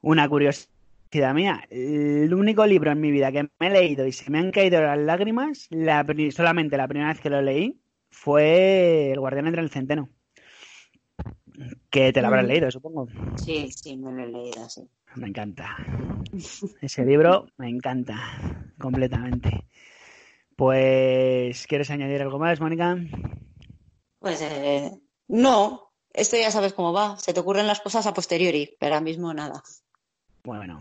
una 0.00 0.28
curiosidad 0.28 1.34
mía. 1.34 1.64
El 1.70 2.32
único 2.34 2.66
libro 2.66 2.90
en 2.90 3.00
mi 3.00 3.10
vida 3.10 3.32
que 3.32 3.48
me 3.58 3.66
he 3.66 3.70
leído 3.70 4.06
y 4.06 4.12
se 4.12 4.30
me 4.30 4.38
han 4.38 4.50
caído 4.50 4.82
las 4.82 4.98
lágrimas, 4.98 5.68
la, 5.70 6.04
solamente 6.30 6.76
la 6.76 6.88
primera 6.88 7.12
vez 7.12 7.20
que 7.20 7.30
lo 7.30 7.40
leí, 7.40 7.80
fue 8.10 9.12
El 9.12 9.20
Guardián 9.20 9.46
entre 9.46 9.62
el 9.62 9.70
Centeno. 9.70 10.08
Que 11.90 12.12
te 12.12 12.20
lo 12.20 12.28
habrás 12.28 12.44
mm. 12.44 12.48
leído, 12.48 12.70
supongo. 12.70 13.08
Sí, 13.36 13.70
sí, 13.70 13.96
me 13.96 14.12
lo 14.12 14.24
he 14.24 14.28
leído, 14.28 14.68
sí. 14.68 14.82
Me 15.16 15.28
encanta. 15.28 15.76
Ese 16.80 17.04
libro 17.04 17.46
me 17.58 17.68
encanta 17.68 18.16
completamente. 18.78 19.66
Pues, 20.62 21.66
¿quieres 21.66 21.90
añadir 21.90 22.22
algo 22.22 22.38
más, 22.38 22.60
Mónica? 22.60 22.96
Pues 24.20 24.40
eh, 24.42 24.92
no, 25.26 25.90
esto 26.12 26.36
ya 26.36 26.52
sabes 26.52 26.72
cómo 26.72 26.92
va. 26.92 27.16
Se 27.16 27.34
te 27.34 27.40
ocurren 27.40 27.66
las 27.66 27.80
cosas 27.80 28.06
a 28.06 28.14
posteriori, 28.14 28.76
pero 28.78 28.94
ahora 28.94 29.04
mismo 29.04 29.34
nada. 29.34 29.60
Bueno, 30.44 30.78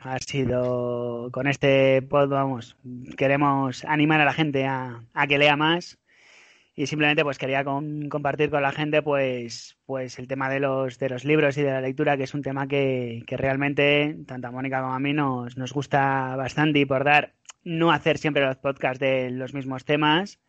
ha 0.00 0.18
sido 0.18 1.30
con 1.30 1.46
este 1.46 2.02
pod, 2.02 2.28
vamos, 2.28 2.76
queremos 3.16 3.84
animar 3.84 4.20
a 4.20 4.24
la 4.24 4.32
gente 4.32 4.66
a, 4.66 5.04
que 5.28 5.38
lea 5.38 5.56
más 5.56 5.96
y 6.74 6.88
simplemente 6.88 7.22
pues 7.22 7.38
quería 7.38 7.62
compartir 7.62 8.50
con 8.50 8.62
la 8.62 8.72
gente 8.72 9.00
pues 9.02 9.76
pues 9.86 10.18
el 10.18 10.26
tema 10.26 10.50
de 10.50 10.58
los 10.58 10.98
de 10.98 11.08
los 11.08 11.24
libros 11.24 11.56
y 11.56 11.62
de 11.62 11.70
la 11.70 11.80
lectura 11.80 12.16
que 12.16 12.24
es 12.24 12.34
un 12.34 12.42
tema 12.42 12.66
que, 12.66 13.22
que 13.28 13.36
realmente 13.36 14.16
tanto 14.26 14.48
a 14.48 14.50
Mónica 14.50 14.80
como 14.80 14.94
a 14.94 14.98
mí 14.98 15.12
nos, 15.12 15.56
nos 15.56 15.72
gusta 15.72 16.34
bastante 16.34 16.80
y 16.80 16.84
por 16.84 17.04
dar 17.04 17.37
no 17.68 17.92
hacer 17.92 18.16
siempre 18.16 18.44
los 18.44 18.56
podcasts 18.56 18.98
de 18.98 19.30
los 19.30 19.52
mismos 19.52 19.84
temas, 19.84 20.40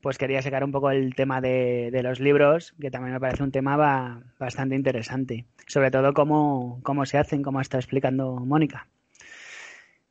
pues 0.00 0.18
quería 0.18 0.40
sacar 0.40 0.62
un 0.62 0.70
poco 0.70 0.92
el 0.92 1.16
tema 1.16 1.40
de, 1.40 1.90
los 2.02 2.20
libros, 2.20 2.74
que 2.80 2.92
también 2.92 3.12
me 3.12 3.20
parece 3.20 3.42
un 3.42 3.50
tema 3.50 4.22
bastante 4.38 4.76
interesante. 4.76 5.46
Sobre 5.66 5.90
todo 5.90 6.14
cómo, 6.14 6.80
cómo 6.84 7.04
se 7.06 7.18
hacen, 7.18 7.42
como 7.42 7.60
está 7.60 7.78
explicando 7.78 8.36
Mónica. 8.36 8.86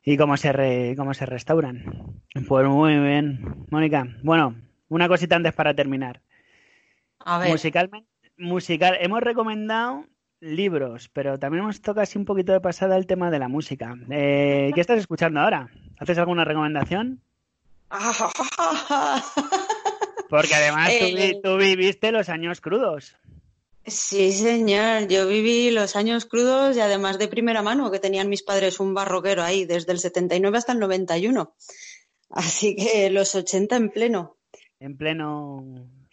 Y 0.04 0.18
cómo 0.18 0.36
se, 0.36 0.94
cómo 0.96 1.14
se 1.14 1.26
restauran. 1.26 2.20
Pues 2.46 2.66
muy 2.66 2.98
bien, 2.98 3.66
Mónica. 3.70 4.06
Bueno, 4.22 4.54
una 4.88 5.08
cosita 5.08 5.36
antes 5.36 5.54
para 5.54 5.74
terminar. 5.74 6.20
A 7.20 7.38
ver. 7.38 7.50
Musicalmente, 7.50 8.08
musical, 8.36 8.98
hemos 9.00 9.22
recomendado 9.22 10.06
libros, 10.40 11.08
pero 11.12 11.38
también 11.38 11.64
hemos 11.64 11.80
tocado 11.80 12.02
así 12.02 12.18
un 12.18 12.24
poquito 12.24 12.52
de 12.52 12.60
pasada 12.60 12.96
el 12.96 13.06
tema 13.06 13.30
de 13.30 13.38
la 13.38 13.48
música. 13.48 13.94
Eh, 14.10 14.70
¿Qué 14.74 14.80
estás 14.80 14.98
escuchando 14.98 15.40
ahora? 15.40 15.70
¿Haces 15.98 16.18
alguna 16.18 16.44
recomendación? 16.44 17.22
Porque 20.30 20.54
además 20.54 20.90
eh, 20.92 21.40
tú, 21.42 21.56
viviste 21.56 22.12
los 22.12 22.28
años 22.28 22.60
crudos. 22.60 23.16
Sí, 23.84 24.32
señor. 24.32 25.08
Yo 25.08 25.26
viví 25.26 25.70
los 25.70 25.96
años 25.96 26.26
crudos 26.26 26.76
y 26.76 26.80
además 26.80 27.18
de 27.18 27.28
primera 27.28 27.62
mano, 27.62 27.90
que 27.90 27.98
tenían 27.98 28.28
mis 28.28 28.42
padres 28.42 28.78
un 28.78 28.94
barroquero 28.94 29.42
ahí, 29.42 29.64
desde 29.64 29.92
el 29.92 29.98
79 29.98 30.56
hasta 30.56 30.72
el 30.72 30.78
91. 30.78 31.54
Así 32.30 32.76
que 32.76 33.10
los 33.10 33.34
80 33.34 33.76
en 33.76 33.90
pleno. 33.90 34.36
En 34.78 34.96
pleno 34.96 35.64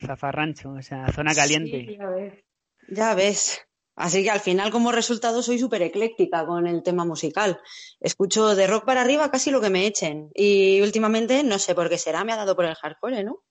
zafarrancho, 0.04 0.72
o 0.72 0.82
sea, 0.82 1.12
zona 1.12 1.36
caliente. 1.36 1.98
ya 1.98 2.10
ves. 2.10 2.34
Ya 2.90 3.14
ves. 3.14 3.67
Así 3.98 4.24
que 4.24 4.30
al 4.30 4.40
final, 4.40 4.70
como 4.70 4.92
resultado, 4.92 5.42
soy 5.42 5.58
súper 5.58 5.82
ecléctica 5.82 6.46
con 6.46 6.68
el 6.68 6.84
tema 6.84 7.04
musical. 7.04 7.60
Escucho 8.00 8.56
de 8.56 8.68
rock 8.68 8.86
para 8.86 9.02
arriba 9.02 9.32
casi 9.32 9.50
lo 9.50 9.60
que 9.60 9.72
me 9.72 9.88
echen. 9.88 10.30
Y 10.36 10.80
últimamente, 10.82 11.44
no 11.44 11.58
sé 11.58 11.74
por 11.74 11.90
qué 11.90 11.98
será, 11.98 12.24
me 12.24 12.32
ha 12.32 12.38
dado 12.38 12.56
por 12.56 12.66
el 12.66 12.76
hardcore, 12.76 13.24
¿no? 13.24 13.44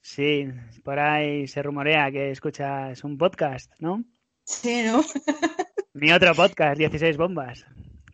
Sí, 0.00 0.46
por 0.84 1.00
ahí 1.00 1.48
se 1.48 1.62
rumorea 1.64 2.12
que 2.12 2.30
escuchas 2.30 3.02
un 3.02 3.18
podcast, 3.18 3.72
¿no? 3.80 4.04
Sí, 4.44 4.84
¿no? 4.84 5.02
Mi 5.94 6.12
otro 6.12 6.32
podcast, 6.36 6.78
16 6.78 7.16
bombas. 7.16 7.66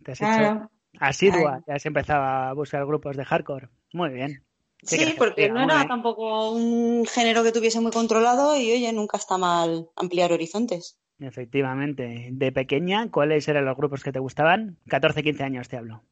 Te 0.03 0.13
has 0.13 0.23
hecho 0.23 0.71
asidua, 0.99 1.63
ya 1.67 1.75
has 1.75 1.85
empezado 1.85 2.23
a 2.23 2.53
buscar 2.55 2.87
grupos 2.87 3.15
de 3.15 3.27
hardcore. 3.27 3.69
Muy 3.93 4.09
bien. 4.09 4.43
Sí, 4.83 5.15
porque 5.19 5.51
no 5.51 5.63
era 5.63 5.87
tampoco 5.87 6.51
un 6.53 7.05
género 7.05 7.43
que 7.43 7.53
tuviese 7.53 7.81
muy 7.81 7.93
controlado 7.93 8.57
y 8.57 8.73
oye, 8.73 8.91
nunca 8.95 9.19
está 9.19 9.37
mal 9.37 9.91
ampliar 9.97 10.33
horizontes. 10.33 10.99
Efectivamente. 11.21 12.29
De 12.33 12.53
pequeña, 12.53 13.11
¿cuáles 13.11 13.49
eran 13.49 13.65
los 13.65 13.77
grupos 13.77 14.03
que 14.03 14.13
te 14.13 14.19
gustaban? 14.19 14.77
14, 14.89 15.23
15 15.23 15.45
años 15.45 15.69
te 15.69 15.77
hablo. 15.77 16.03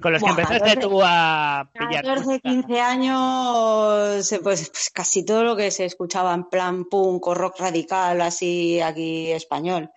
Con 0.00 0.12
los 0.12 0.22
que 0.22 0.30
empezaste 0.30 0.76
tú 0.76 1.00
a 1.02 1.70
pillar. 1.72 2.04
14, 2.04 2.40
15 2.40 2.80
años, 2.80 4.32
eh, 4.32 4.40
pues, 4.42 4.70
pues, 4.70 4.90
casi 4.90 5.24
todo 5.24 5.44
lo 5.44 5.56
que 5.56 5.70
se 5.70 5.84
escuchaba 5.84 6.32
en 6.34 6.44
plan 6.44 6.86
punk 6.86 7.26
o 7.26 7.34
rock 7.34 7.60
radical, 7.60 8.20
así 8.22 8.80
aquí 8.80 9.30
español. 9.30 9.90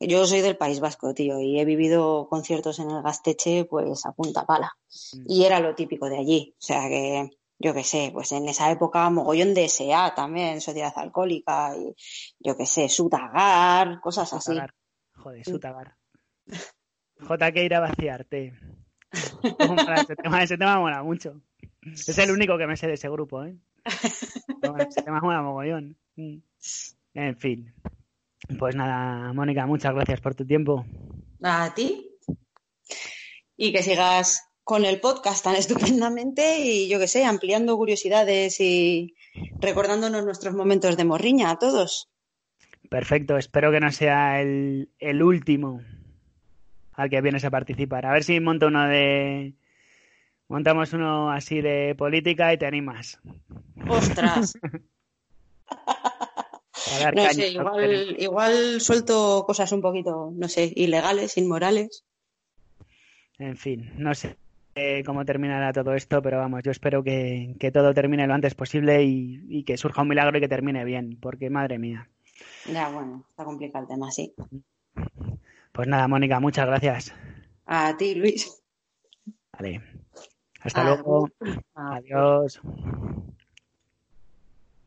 Yo 0.00 0.26
soy 0.26 0.42
del 0.42 0.56
País 0.56 0.78
Vasco, 0.80 1.12
tío, 1.12 1.40
y 1.40 1.58
he 1.58 1.64
vivido 1.64 2.28
conciertos 2.28 2.78
en 2.78 2.90
el 2.90 3.02
Gasteche, 3.02 3.64
pues 3.64 4.06
a 4.06 4.12
punta 4.12 4.44
pala. 4.44 4.76
Mm. 5.14 5.24
Y 5.26 5.44
era 5.44 5.60
lo 5.60 5.74
típico 5.74 6.08
de 6.08 6.18
allí. 6.18 6.54
O 6.56 6.62
sea 6.62 6.88
que 6.88 7.30
yo 7.58 7.74
qué 7.74 7.84
sé, 7.84 8.10
pues 8.12 8.32
en 8.32 8.48
esa 8.48 8.70
época 8.70 9.10
mogollón 9.10 9.54
de 9.54 9.68
SA 9.68 10.14
también, 10.14 10.60
sociedad 10.60 10.92
alcohólica, 10.96 11.76
y 11.76 11.94
yo 12.38 12.56
qué 12.56 12.66
sé, 12.66 12.88
Sutagar, 12.88 14.00
cosas 14.00 14.32
así. 14.32 14.56
Joder, 15.14 15.44
Sutagar. 15.44 15.96
J 17.20 17.52
que 17.52 17.64
ir 17.64 17.74
a 17.74 17.80
vaciarte. 17.80 18.54
ese, 19.12 20.16
tema, 20.16 20.42
ese 20.42 20.56
tema 20.56 20.78
mola 20.78 21.02
mucho. 21.02 21.40
Es 21.82 22.18
el 22.18 22.30
único 22.30 22.56
que 22.58 22.66
me 22.66 22.76
sé 22.76 22.86
de 22.86 22.94
ese 22.94 23.08
grupo, 23.08 23.44
¿eh? 23.44 23.56
ese 23.84 25.02
tema 25.02 25.20
mola 25.20 25.42
mogollón. 25.42 25.96
En 26.16 27.36
fin. 27.38 27.74
Pues 28.58 28.76
nada, 28.76 29.32
Mónica, 29.32 29.66
muchas 29.66 29.94
gracias 29.94 30.20
por 30.20 30.34
tu 30.34 30.46
tiempo. 30.46 30.86
A 31.42 31.74
ti. 31.74 32.08
Y 33.56 33.72
que 33.72 33.82
sigas 33.82 34.47
con 34.68 34.84
el 34.84 35.00
podcast 35.00 35.42
tan 35.42 35.56
estupendamente 35.62 36.58
y 36.60 36.90
yo 36.90 36.98
qué 36.98 37.08
sé, 37.08 37.24
ampliando 37.24 37.74
curiosidades 37.78 38.60
y 38.60 39.14
recordándonos 39.60 40.26
nuestros 40.26 40.54
momentos 40.54 40.98
de 40.98 41.06
morriña 41.06 41.50
a 41.50 41.58
todos. 41.58 42.10
Perfecto, 42.90 43.38
espero 43.38 43.72
que 43.72 43.80
no 43.80 43.90
sea 43.90 44.42
el, 44.42 44.90
el 44.98 45.22
último 45.22 45.80
al 46.92 47.08
que 47.08 47.22
vienes 47.22 47.46
a 47.46 47.50
participar. 47.50 48.04
A 48.04 48.12
ver 48.12 48.24
si 48.24 48.40
monto 48.40 48.66
uno 48.66 48.86
de... 48.86 49.54
Montamos 50.48 50.92
uno 50.92 51.30
así 51.30 51.62
de 51.62 51.94
política 51.96 52.52
y 52.52 52.58
te 52.58 52.66
animas. 52.66 53.18
¡Ostras! 53.88 54.52
no 57.14 57.28
sé, 57.30 57.48
igual, 57.48 58.16
igual 58.18 58.80
suelto 58.82 59.44
cosas 59.46 59.72
un 59.72 59.80
poquito, 59.80 60.30
no 60.34 60.48
sé, 60.48 60.70
ilegales, 60.76 61.38
inmorales. 61.38 62.04
En 63.38 63.56
fin, 63.56 63.92
no 63.96 64.14
sé 64.14 64.36
cómo 65.04 65.24
terminará 65.24 65.72
todo 65.72 65.94
esto, 65.94 66.22
pero 66.22 66.38
vamos, 66.38 66.62
yo 66.62 66.70
espero 66.70 67.02
que, 67.02 67.54
todo 67.72 67.94
termine 67.94 68.26
lo 68.26 68.34
antes 68.34 68.54
posible 68.54 69.02
y, 69.04 69.64
que 69.64 69.76
surja 69.76 70.02
un 70.02 70.08
milagro 70.08 70.38
y 70.38 70.40
que 70.40 70.48
termine 70.48 70.84
bien, 70.84 71.18
porque 71.20 71.50
madre 71.50 71.78
mía. 71.78 72.08
Ya, 72.72 72.88
bueno, 72.90 73.24
está 73.28 73.44
complicado 73.44 73.84
el 73.84 73.88
tema, 73.88 74.10
sí. 74.10 74.34
Pues 75.72 75.88
nada, 75.88 76.08
Mónica, 76.08 76.40
muchas 76.40 76.66
gracias. 76.66 77.14
A 77.66 77.96
ti, 77.96 78.14
Luis. 78.14 78.62
Vale. 79.52 79.82
Hasta 80.60 80.84
luego. 80.84 81.28
Adiós. 81.74 82.60